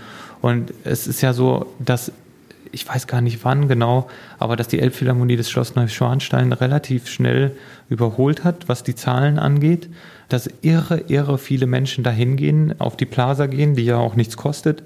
Und 0.42 0.74
es 0.86 1.08
ist 1.08 1.22
ja 1.22 1.34
so, 1.34 1.74
dass 1.80 2.12
ich 2.72 2.88
weiß 2.88 3.08
gar 3.08 3.22
nicht 3.22 3.44
wann 3.44 3.68
genau, 3.68 4.10
aber 4.40 4.56
dass 4.56 4.68
die 4.68 4.80
Elbphilharmonie 4.80 5.36
des 5.36 5.50
Schloss 5.50 5.76
Neuschwanstein 5.76 6.52
relativ 6.54 7.08
schnell 7.08 7.56
überholt 7.90 8.44
hat, 8.44 8.68
was 8.68 8.84
die 8.84 8.96
Zahlen 8.96 9.40
angeht. 9.40 9.90
Dass 10.28 10.50
irre, 10.62 11.04
irre 11.08 11.38
viele 11.38 11.68
Menschen 11.68 12.04
dahin 12.04 12.36
gehen, 12.36 12.74
auf 12.80 12.98
die 12.98 13.06
Plaza 13.06 13.46
gehen, 13.46 13.76
die 13.76 13.86
ja 13.86 13.98
auch 13.98 14.16
nichts 14.16 14.38
kostet 14.38 14.82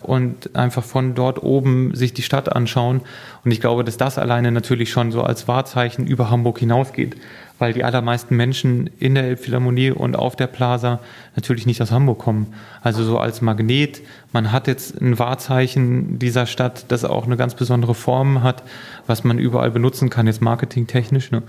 und 0.00 0.54
einfach 0.54 0.84
von 0.84 1.16
dort 1.16 1.42
oben 1.42 1.96
sich 1.96 2.14
die 2.14 2.22
Stadt 2.22 2.54
anschauen. 2.54 3.00
Und 3.44 3.50
ich 3.50 3.60
glaube, 3.60 3.82
dass 3.82 3.96
das 3.96 4.18
alleine 4.18 4.52
natürlich 4.52 4.90
schon 4.90 5.10
so 5.10 5.22
als 5.22 5.48
Wahrzeichen 5.48 6.06
über 6.06 6.30
Hamburg 6.30 6.60
hinausgeht 6.60 7.16
weil 7.58 7.72
die 7.72 7.84
allermeisten 7.84 8.36
Menschen 8.36 8.90
in 8.98 9.14
der 9.14 9.24
Elbphilharmonie 9.24 9.92
und 9.92 10.16
auf 10.16 10.34
der 10.34 10.48
Plaza 10.48 11.00
natürlich 11.36 11.66
nicht 11.66 11.80
aus 11.80 11.92
Hamburg 11.92 12.18
kommen. 12.18 12.52
Also 12.82 13.04
so 13.04 13.18
als 13.18 13.40
Magnet, 13.42 14.00
man 14.32 14.50
hat 14.50 14.66
jetzt 14.66 15.00
ein 15.00 15.18
Wahrzeichen 15.18 16.18
dieser 16.18 16.46
Stadt, 16.46 16.86
das 16.88 17.04
auch 17.04 17.26
eine 17.26 17.36
ganz 17.36 17.54
besondere 17.54 17.94
Form 17.94 18.42
hat, 18.42 18.64
was 19.06 19.22
man 19.22 19.38
überall 19.38 19.70
benutzen 19.70 20.10
kann, 20.10 20.26
jetzt 20.26 20.42
marketingtechnisch. 20.42 21.30
Ne? 21.30 21.42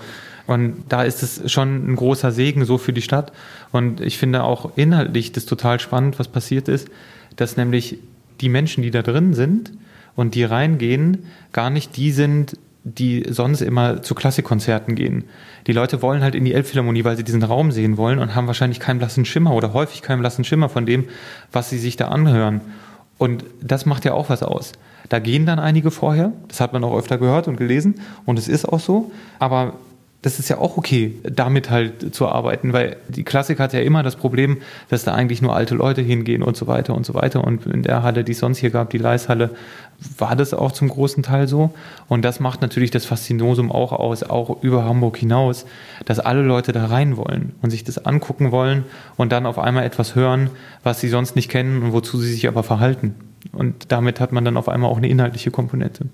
Und 0.47 0.83
da 0.89 1.03
ist 1.03 1.23
es 1.23 1.51
schon 1.51 1.91
ein 1.91 1.95
großer 1.95 2.31
Segen 2.31 2.65
so 2.65 2.77
für 2.77 2.93
die 2.93 3.01
Stadt. 3.01 3.31
Und 3.71 4.01
ich 4.01 4.17
finde 4.17 4.43
auch 4.43 4.77
inhaltlich 4.77 5.31
das 5.31 5.45
total 5.45 5.79
spannend, 5.79 6.19
was 6.19 6.27
passiert 6.27 6.67
ist, 6.67 6.89
dass 7.35 7.57
nämlich 7.57 7.97
die 8.41 8.49
Menschen, 8.49 8.83
die 8.83 8.91
da 8.91 9.01
drin 9.01 9.33
sind 9.33 9.71
und 10.15 10.35
die 10.35 10.43
reingehen, 10.43 11.25
gar 11.51 11.69
nicht 11.69 11.97
die 11.97 12.11
sind, 12.11 12.57
die 12.83 13.25
sonst 13.27 13.61
immer 13.61 14.03
zu 14.03 14.13
Klassikkonzerten 14.13 14.93
gehen. 14.93 15.23
Die 15.65 15.73
Leute 15.73 16.03
wollen 16.03 16.21
halt 16.21 16.35
in 16.35 16.45
die 16.45 16.53
Elbphilharmonie, 16.53 17.03
weil 17.03 17.17
sie 17.17 17.23
diesen 17.23 17.41
Raum 17.41 17.71
sehen 17.71 17.97
wollen 17.97 18.19
und 18.19 18.35
haben 18.35 18.45
wahrscheinlich 18.45 18.79
keinen 18.79 18.99
blassen 18.99 19.25
Schimmer 19.25 19.53
oder 19.55 19.73
häufig 19.73 20.03
keinen 20.03 20.19
blassen 20.19 20.43
Schimmer 20.43 20.69
von 20.69 20.85
dem, 20.85 21.05
was 21.51 21.71
sie 21.71 21.79
sich 21.79 21.97
da 21.97 22.09
anhören. 22.09 22.61
Und 23.17 23.43
das 23.61 23.87
macht 23.87 24.05
ja 24.05 24.13
auch 24.13 24.29
was 24.29 24.43
aus. 24.43 24.73
Da 25.09 25.17
gehen 25.19 25.47
dann 25.47 25.59
einige 25.59 25.89
vorher, 25.89 26.31
das 26.47 26.59
hat 26.61 26.73
man 26.73 26.83
auch 26.83 26.95
öfter 26.95 27.17
gehört 27.17 27.47
und 27.47 27.57
gelesen 27.57 27.95
und 28.25 28.37
es 28.37 28.47
ist 28.47 28.65
auch 28.65 28.79
so, 28.79 29.11
aber 29.39 29.73
das 30.25 30.39
ist 30.39 30.49
ja 30.49 30.57
auch 30.57 30.75
okay, 30.75 31.13
damit 31.21 31.69
halt 31.69 32.15
zu 32.15 32.27
arbeiten, 32.27 32.73
weil 32.73 32.97
die 33.07 33.23
Klassik 33.23 33.59
hat 33.59 33.73
ja 33.73 33.81
immer 33.81 34.01
das 34.01 34.15
Problem, 34.15 34.57
dass 34.89 35.03
da 35.03 35.13
eigentlich 35.13 35.39
nur 35.43 35.55
alte 35.55 35.75
Leute 35.75 36.01
hingehen 36.01 36.41
und 36.41 36.57
so 36.57 36.65
weiter 36.65 36.95
und 36.95 37.05
so 37.05 37.13
weiter. 37.13 37.43
Und 37.43 37.67
in 37.67 37.83
der 37.83 38.01
Halle, 38.01 38.23
die 38.23 38.31
es 38.31 38.39
sonst 38.39 38.57
hier 38.57 38.71
gab, 38.71 38.89
die 38.89 38.97
Leishalle, 38.97 39.51
war 40.17 40.35
das 40.35 40.55
auch 40.55 40.71
zum 40.71 40.89
großen 40.89 41.21
Teil 41.21 41.47
so. 41.47 41.75
Und 42.07 42.25
das 42.25 42.39
macht 42.39 42.63
natürlich 42.63 42.89
das 42.89 43.05
Faszinosum 43.05 43.71
auch 43.71 43.91
aus, 43.91 44.23
auch 44.23 44.63
über 44.63 44.83
Hamburg 44.83 45.17
hinaus, 45.17 45.67
dass 46.05 46.19
alle 46.19 46.41
Leute 46.41 46.71
da 46.71 46.87
rein 46.87 47.17
wollen 47.17 47.53
und 47.61 47.69
sich 47.69 47.83
das 47.83 48.03
angucken 48.03 48.51
wollen 48.51 48.83
und 49.17 49.31
dann 49.31 49.45
auf 49.45 49.59
einmal 49.59 49.83
etwas 49.83 50.15
hören, 50.15 50.49
was 50.81 51.01
sie 51.01 51.09
sonst 51.09 51.35
nicht 51.35 51.51
kennen 51.51 51.83
und 51.83 51.93
wozu 51.93 52.17
sie 52.17 52.31
sich 52.31 52.47
aber 52.47 52.63
verhalten. 52.63 53.13
Und 53.51 53.91
damit 53.91 54.19
hat 54.19 54.31
man 54.31 54.43
dann 54.43 54.57
auf 54.57 54.69
einmal 54.69 54.89
auch 54.89 54.97
eine 54.97 55.07
inhaltliche 55.07 55.51
Komponente. 55.51 56.07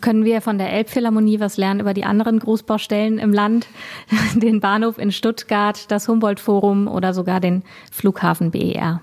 Können 0.00 0.24
wir 0.24 0.40
von 0.40 0.58
der 0.58 0.72
Elbphilharmonie 0.72 1.40
was 1.40 1.56
lernen 1.56 1.80
über 1.80 1.94
die 1.94 2.04
anderen 2.04 2.38
Großbaustellen 2.38 3.18
im 3.18 3.32
Land, 3.32 3.66
den 4.34 4.60
Bahnhof 4.60 4.98
in 4.98 5.12
Stuttgart, 5.12 5.90
das 5.90 6.08
Humboldt-Forum 6.08 6.88
oder 6.88 7.14
sogar 7.14 7.40
den 7.40 7.62
Flughafen 7.92 8.50
BER? 8.50 9.00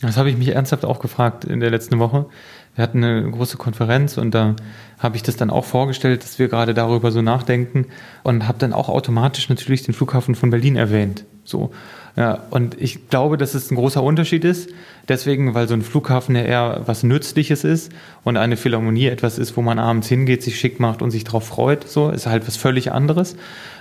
Das 0.00 0.16
habe 0.16 0.30
ich 0.30 0.36
mich 0.36 0.48
ernsthaft 0.48 0.84
auch 0.84 0.98
gefragt 0.98 1.44
in 1.44 1.60
der 1.60 1.70
letzten 1.70 1.98
Woche. 2.00 2.26
Wir 2.74 2.82
hatten 2.82 3.04
eine 3.04 3.30
große 3.30 3.58
Konferenz 3.58 4.16
und 4.16 4.32
da 4.34 4.56
habe 4.98 5.16
ich 5.16 5.22
das 5.22 5.36
dann 5.36 5.50
auch 5.50 5.66
vorgestellt, 5.66 6.22
dass 6.22 6.38
wir 6.38 6.48
gerade 6.48 6.72
darüber 6.72 7.10
so 7.10 7.20
nachdenken 7.20 7.86
und 8.22 8.48
habe 8.48 8.58
dann 8.58 8.72
auch 8.72 8.88
automatisch 8.88 9.48
natürlich 9.50 9.82
den 9.82 9.92
Flughafen 9.92 10.34
von 10.34 10.48
Berlin 10.48 10.76
erwähnt. 10.76 11.24
So. 11.44 11.70
Ja, 12.16 12.44
und 12.50 12.80
ich 12.80 13.08
glaube, 13.08 13.36
dass 13.36 13.54
es 13.54 13.70
ein 13.70 13.74
großer 13.74 14.02
Unterschied 14.02 14.44
ist. 14.44 14.70
Deswegen, 15.08 15.54
weil 15.54 15.68
so 15.68 15.74
ein 15.74 15.82
Flughafen 15.82 16.34
ja 16.34 16.42
eher 16.42 16.82
was 16.86 17.02
Nützliches 17.02 17.64
ist 17.64 17.92
und 18.24 18.36
eine 18.36 18.56
Philharmonie 18.56 19.06
etwas 19.06 19.38
ist, 19.38 19.56
wo 19.56 19.62
man 19.62 19.78
abends 19.78 20.08
hingeht, 20.08 20.42
sich 20.42 20.58
schick 20.58 20.80
macht 20.80 21.02
und 21.02 21.10
sich 21.10 21.24
darauf 21.24 21.46
freut. 21.46 21.88
So 21.88 22.08
ist 22.10 22.26
halt 22.26 22.46
was 22.46 22.56
völlig 22.56 22.92
anderes. 22.92 23.36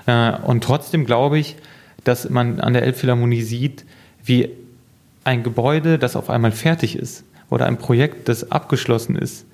Äh, 0.05 0.33
und 0.43 0.63
trotzdem 0.63 1.05
glaube 1.05 1.39
ich, 1.39 1.55
dass 2.03 2.29
man 2.29 2.59
an 2.59 2.73
der 2.73 2.83
Elbphilharmonie 2.83 3.41
sieht, 3.41 3.85
wie 4.23 4.49
ein 5.23 5.43
Gebäude, 5.43 5.99
das 5.99 6.15
auf 6.15 6.29
einmal 6.29 6.51
fertig 6.51 6.97
ist 6.97 7.23
oder 7.51 7.67
ein 7.67 7.77
Projekt, 7.77 8.27
das 8.27 8.51
abgeschlossen 8.51 9.15
ist, 9.15 9.45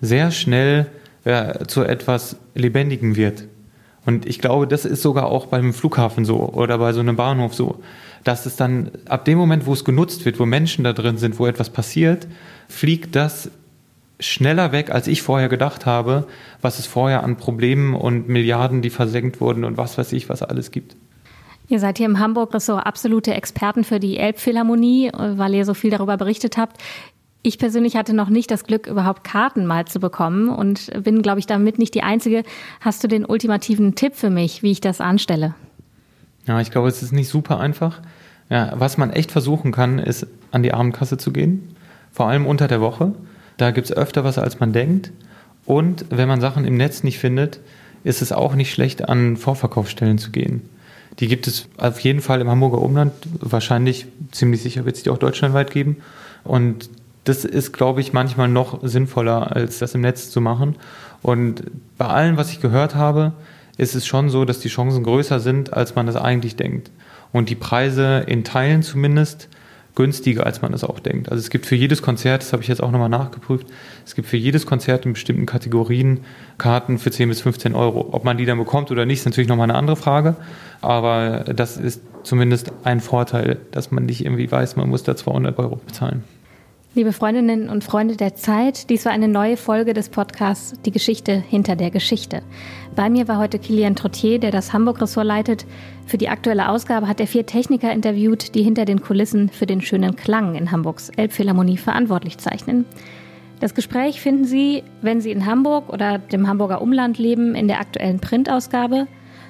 sehr 0.00 0.32
schnell 0.32 0.86
ja, 1.24 1.68
zu 1.68 1.82
etwas 1.84 2.36
Lebendigem 2.56 3.14
wird. 3.14 3.44
Und 4.04 4.26
ich 4.26 4.40
glaube, 4.40 4.66
das 4.66 4.84
ist 4.84 5.02
sogar 5.02 5.26
auch 5.26 5.46
beim 5.46 5.72
Flughafen 5.72 6.24
so 6.24 6.40
oder 6.40 6.78
bei 6.78 6.92
so 6.92 6.98
einem 6.98 7.14
Bahnhof 7.14 7.54
so 7.54 7.78
dass 8.24 8.46
es 8.46 8.56
dann 8.56 8.90
ab 9.06 9.24
dem 9.24 9.38
Moment, 9.38 9.66
wo 9.66 9.72
es 9.72 9.84
genutzt 9.84 10.24
wird, 10.24 10.38
wo 10.38 10.46
Menschen 10.46 10.84
da 10.84 10.92
drin 10.92 11.16
sind, 11.16 11.38
wo 11.38 11.46
etwas 11.46 11.70
passiert, 11.70 12.26
fliegt 12.68 13.16
das 13.16 13.50
schneller 14.20 14.70
weg, 14.70 14.90
als 14.90 15.08
ich 15.08 15.22
vorher 15.22 15.48
gedacht 15.48 15.84
habe, 15.84 16.26
was 16.60 16.78
es 16.78 16.86
vorher 16.86 17.24
an 17.24 17.36
Problemen 17.36 17.94
und 17.94 18.28
Milliarden, 18.28 18.82
die 18.82 18.90
versenkt 18.90 19.40
wurden 19.40 19.64
und 19.64 19.76
was 19.76 19.98
weiß 19.98 20.12
ich, 20.12 20.28
was 20.28 20.42
alles 20.42 20.70
gibt. 20.70 20.94
Ihr 21.68 21.80
seid 21.80 21.98
hier 21.98 22.06
im 22.06 22.18
Hamburg-Ressort 22.18 22.86
absolute 22.86 23.34
Experten 23.34 23.82
für 23.82 23.98
die 23.98 24.18
Elbphilharmonie, 24.18 25.10
weil 25.12 25.54
ihr 25.54 25.64
so 25.64 25.74
viel 25.74 25.90
darüber 25.90 26.16
berichtet 26.16 26.56
habt. 26.56 26.76
Ich 27.44 27.58
persönlich 27.58 27.96
hatte 27.96 28.14
noch 28.14 28.28
nicht 28.28 28.52
das 28.52 28.64
Glück, 28.64 28.86
überhaupt 28.86 29.24
Karten 29.24 29.66
mal 29.66 29.84
zu 29.86 29.98
bekommen 29.98 30.48
und 30.48 30.90
bin, 31.02 31.22
glaube 31.22 31.40
ich, 31.40 31.46
damit 31.46 31.76
nicht 31.76 31.92
die 31.94 32.04
Einzige. 32.04 32.44
Hast 32.80 33.02
du 33.02 33.08
den 33.08 33.24
ultimativen 33.24 33.96
Tipp 33.96 34.14
für 34.14 34.30
mich, 34.30 34.62
wie 34.62 34.70
ich 34.70 34.80
das 34.80 35.00
anstelle? 35.00 35.54
Ja, 36.46 36.60
ich 36.60 36.70
glaube, 36.70 36.88
es 36.88 37.02
ist 37.02 37.12
nicht 37.12 37.28
super 37.28 37.58
einfach. 37.58 38.00
Ja, 38.48 38.72
was 38.76 38.96
man 38.96 39.10
echt 39.10 39.32
versuchen 39.32 39.72
kann, 39.72 39.98
ist 39.98 40.26
an 40.52 40.62
die 40.62 40.72
Abendkasse 40.72 41.16
zu 41.16 41.32
gehen, 41.32 41.74
vor 42.12 42.28
allem 42.28 42.46
unter 42.46 42.68
der 42.68 42.80
Woche. 42.80 43.12
Da 43.56 43.72
gibt 43.72 43.90
es 43.90 43.96
öfter 43.96 44.22
was, 44.22 44.38
als 44.38 44.60
man 44.60 44.72
denkt. 44.72 45.10
Und 45.64 46.06
wenn 46.10 46.28
man 46.28 46.40
Sachen 46.40 46.64
im 46.64 46.76
Netz 46.76 47.02
nicht 47.02 47.18
findet, 47.18 47.60
ist 48.04 48.22
es 48.22 48.30
auch 48.30 48.54
nicht 48.54 48.72
schlecht, 48.72 49.08
an 49.08 49.36
Vorverkaufsstellen 49.36 50.18
zu 50.18 50.30
gehen. 50.30 50.68
Die 51.18 51.28
gibt 51.28 51.46
es 51.46 51.68
auf 51.76 52.00
jeden 52.00 52.20
Fall 52.20 52.40
im 52.40 52.48
Hamburger 52.48 52.80
Umland. 52.80 53.12
Wahrscheinlich, 53.40 54.06
ziemlich 54.30 54.62
sicher 54.62 54.84
wird 54.84 54.96
es 54.96 55.02
die 55.02 55.10
auch 55.10 55.18
deutschlandweit 55.18 55.70
geben. 55.70 55.98
Und 56.44 56.88
das 57.24 57.44
ist, 57.44 57.72
glaube 57.72 58.00
ich, 58.00 58.12
manchmal 58.12 58.48
noch 58.48 58.80
sinnvoller, 58.82 59.54
als 59.54 59.78
das 59.78 59.94
im 59.94 60.00
Netz 60.00 60.30
zu 60.30 60.40
machen. 60.40 60.76
Und 61.22 61.62
bei 61.98 62.06
allem, 62.06 62.36
was 62.36 62.50
ich 62.50 62.60
gehört 62.60 62.94
habe, 62.94 63.32
ist 63.76 63.94
es 63.94 64.06
schon 64.06 64.28
so, 64.28 64.44
dass 64.44 64.58
die 64.60 64.68
Chancen 64.68 65.04
größer 65.04 65.40
sind, 65.40 65.72
als 65.72 65.94
man 65.94 66.06
das 66.06 66.16
eigentlich 66.16 66.56
denkt. 66.56 66.90
Und 67.32 67.48
die 67.48 67.54
Preise 67.54 68.24
in 68.26 68.44
Teilen 68.44 68.82
zumindest 68.82 69.48
günstiger, 69.94 70.46
als 70.46 70.62
man 70.62 70.72
das 70.72 70.84
auch 70.84 71.00
denkt. 71.00 71.30
Also 71.30 71.40
es 71.40 71.50
gibt 71.50 71.66
für 71.66 71.76
jedes 71.76 72.02
Konzert, 72.02 72.42
das 72.42 72.52
habe 72.52 72.62
ich 72.62 72.68
jetzt 72.68 72.82
auch 72.82 72.90
nochmal 72.90 73.10
nachgeprüft, 73.10 73.66
es 74.06 74.14
gibt 74.14 74.26
für 74.26 74.38
jedes 74.38 74.64
Konzert 74.64 75.04
in 75.04 75.12
bestimmten 75.12 75.44
Kategorien 75.44 76.20
Karten 76.56 76.98
für 76.98 77.10
10 77.10 77.28
bis 77.28 77.42
15 77.42 77.74
Euro. 77.74 78.08
Ob 78.12 78.24
man 78.24 78.38
die 78.38 78.46
dann 78.46 78.58
bekommt 78.58 78.90
oder 78.90 79.04
nicht, 79.04 79.20
ist 79.20 79.26
natürlich 79.26 79.48
nochmal 79.48 79.68
eine 79.68 79.78
andere 79.78 79.96
Frage. 79.96 80.36
Aber 80.80 81.44
das 81.54 81.76
ist 81.76 82.00
zumindest 82.22 82.72
ein 82.84 83.00
Vorteil, 83.00 83.58
dass 83.70 83.90
man 83.90 84.06
nicht 84.06 84.24
irgendwie 84.24 84.50
weiß, 84.50 84.76
man 84.76 84.88
muss 84.88 85.02
da 85.02 85.14
200 85.14 85.58
Euro 85.58 85.76
bezahlen. 85.76 86.24
Liebe 86.94 87.14
Freundinnen 87.14 87.70
und 87.70 87.84
Freunde 87.84 88.16
der 88.16 88.34
Zeit, 88.34 88.90
dies 88.90 89.06
war 89.06 89.12
eine 89.12 89.26
neue 89.26 89.56
Folge 89.56 89.94
des 89.94 90.10
Podcasts 90.10 90.74
Die 90.82 90.90
Geschichte 90.90 91.32
hinter 91.32 91.74
der 91.74 91.90
Geschichte. 91.90 92.42
Bei 92.94 93.08
mir 93.08 93.28
war 93.28 93.38
heute 93.38 93.58
Kilian 93.58 93.96
Trottier, 93.96 94.38
der 94.38 94.50
das 94.50 94.74
Hamburg-Ressort 94.74 95.26
leitet. 95.26 95.64
Für 96.04 96.18
die 96.18 96.28
aktuelle 96.28 96.68
Ausgabe 96.68 97.08
hat 97.08 97.18
er 97.18 97.26
vier 97.26 97.46
Techniker 97.46 97.90
interviewt, 97.90 98.54
die 98.54 98.62
hinter 98.62 98.84
den 98.84 99.00
Kulissen 99.00 99.48
für 99.48 99.64
den 99.64 99.80
schönen 99.80 100.16
Klang 100.16 100.54
in 100.54 100.70
Hamburgs 100.70 101.08
Elbphilharmonie 101.08 101.78
verantwortlich 101.78 102.36
zeichnen. 102.36 102.84
Das 103.58 103.74
Gespräch 103.74 104.20
finden 104.20 104.44
Sie, 104.44 104.82
wenn 105.00 105.22
Sie 105.22 105.30
in 105.30 105.46
Hamburg 105.46 105.88
oder 105.88 106.18
dem 106.18 106.46
Hamburger 106.46 106.82
Umland 106.82 107.16
leben, 107.16 107.54
in 107.54 107.68
der 107.68 107.80
aktuellen 107.80 108.20
Printausgabe 108.20 109.06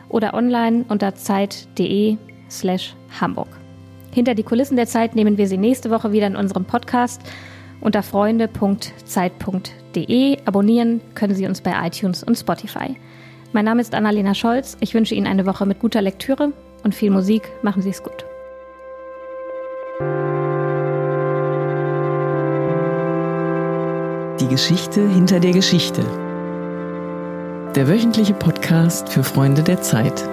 oder 0.09 0.35
online 0.35 0.85
unter 0.88 1.16
zeit.de 1.16 2.18
slash 2.48 2.94
Hamburg. 3.20 3.62
Hinter 4.12 4.35
die 4.35 4.42
Kulissen 4.42 4.77
der 4.77 4.87
Zeit 4.87 5.14
nehmen 5.14 5.38
wir 5.38 5.48
Sie 5.48 5.57
nächste 5.57 5.88
Woche 5.90 6.12
wieder 6.12 6.27
in 6.27 6.37
unserem 6.37 6.66
Podcast 6.66 7.22
unter 7.81 8.03
freunde.zeit.de. 8.03 10.37
Abonnieren 10.44 11.01
können 11.14 11.35
Sie 11.35 11.46
uns 11.46 11.62
bei 11.62 11.72
iTunes 11.87 12.22
und 12.22 12.37
Spotify. 12.37 12.96
Mein 13.53 13.64
Name 13.64 13.81
ist 13.81 13.94
Annalena 13.94 14.35
Scholz. 14.35 14.77
Ich 14.81 14.92
wünsche 14.94 15.14
Ihnen 15.14 15.27
eine 15.27 15.46
Woche 15.46 15.64
mit 15.66 15.79
guter 15.81 16.03
Lektüre 16.03 16.53
und 16.85 16.94
viel 16.94 17.11
Musik. 17.11 17.51
Machen 17.62 17.83
Sie 17.83 17.90
es 17.90 18.03
gut. 18.03 18.25
Die 24.40 24.48
Geschichte 24.48 25.07
hinter 25.09 25.40
der 25.40 25.53
Geschichte. 25.53 26.03
Der 27.75 27.88
wöchentliche 27.88 28.35
Podcast 28.35 29.09
für 29.09 29.25
Freunde 29.25 29.62
der 29.62 29.81
Zeit. 29.81 30.29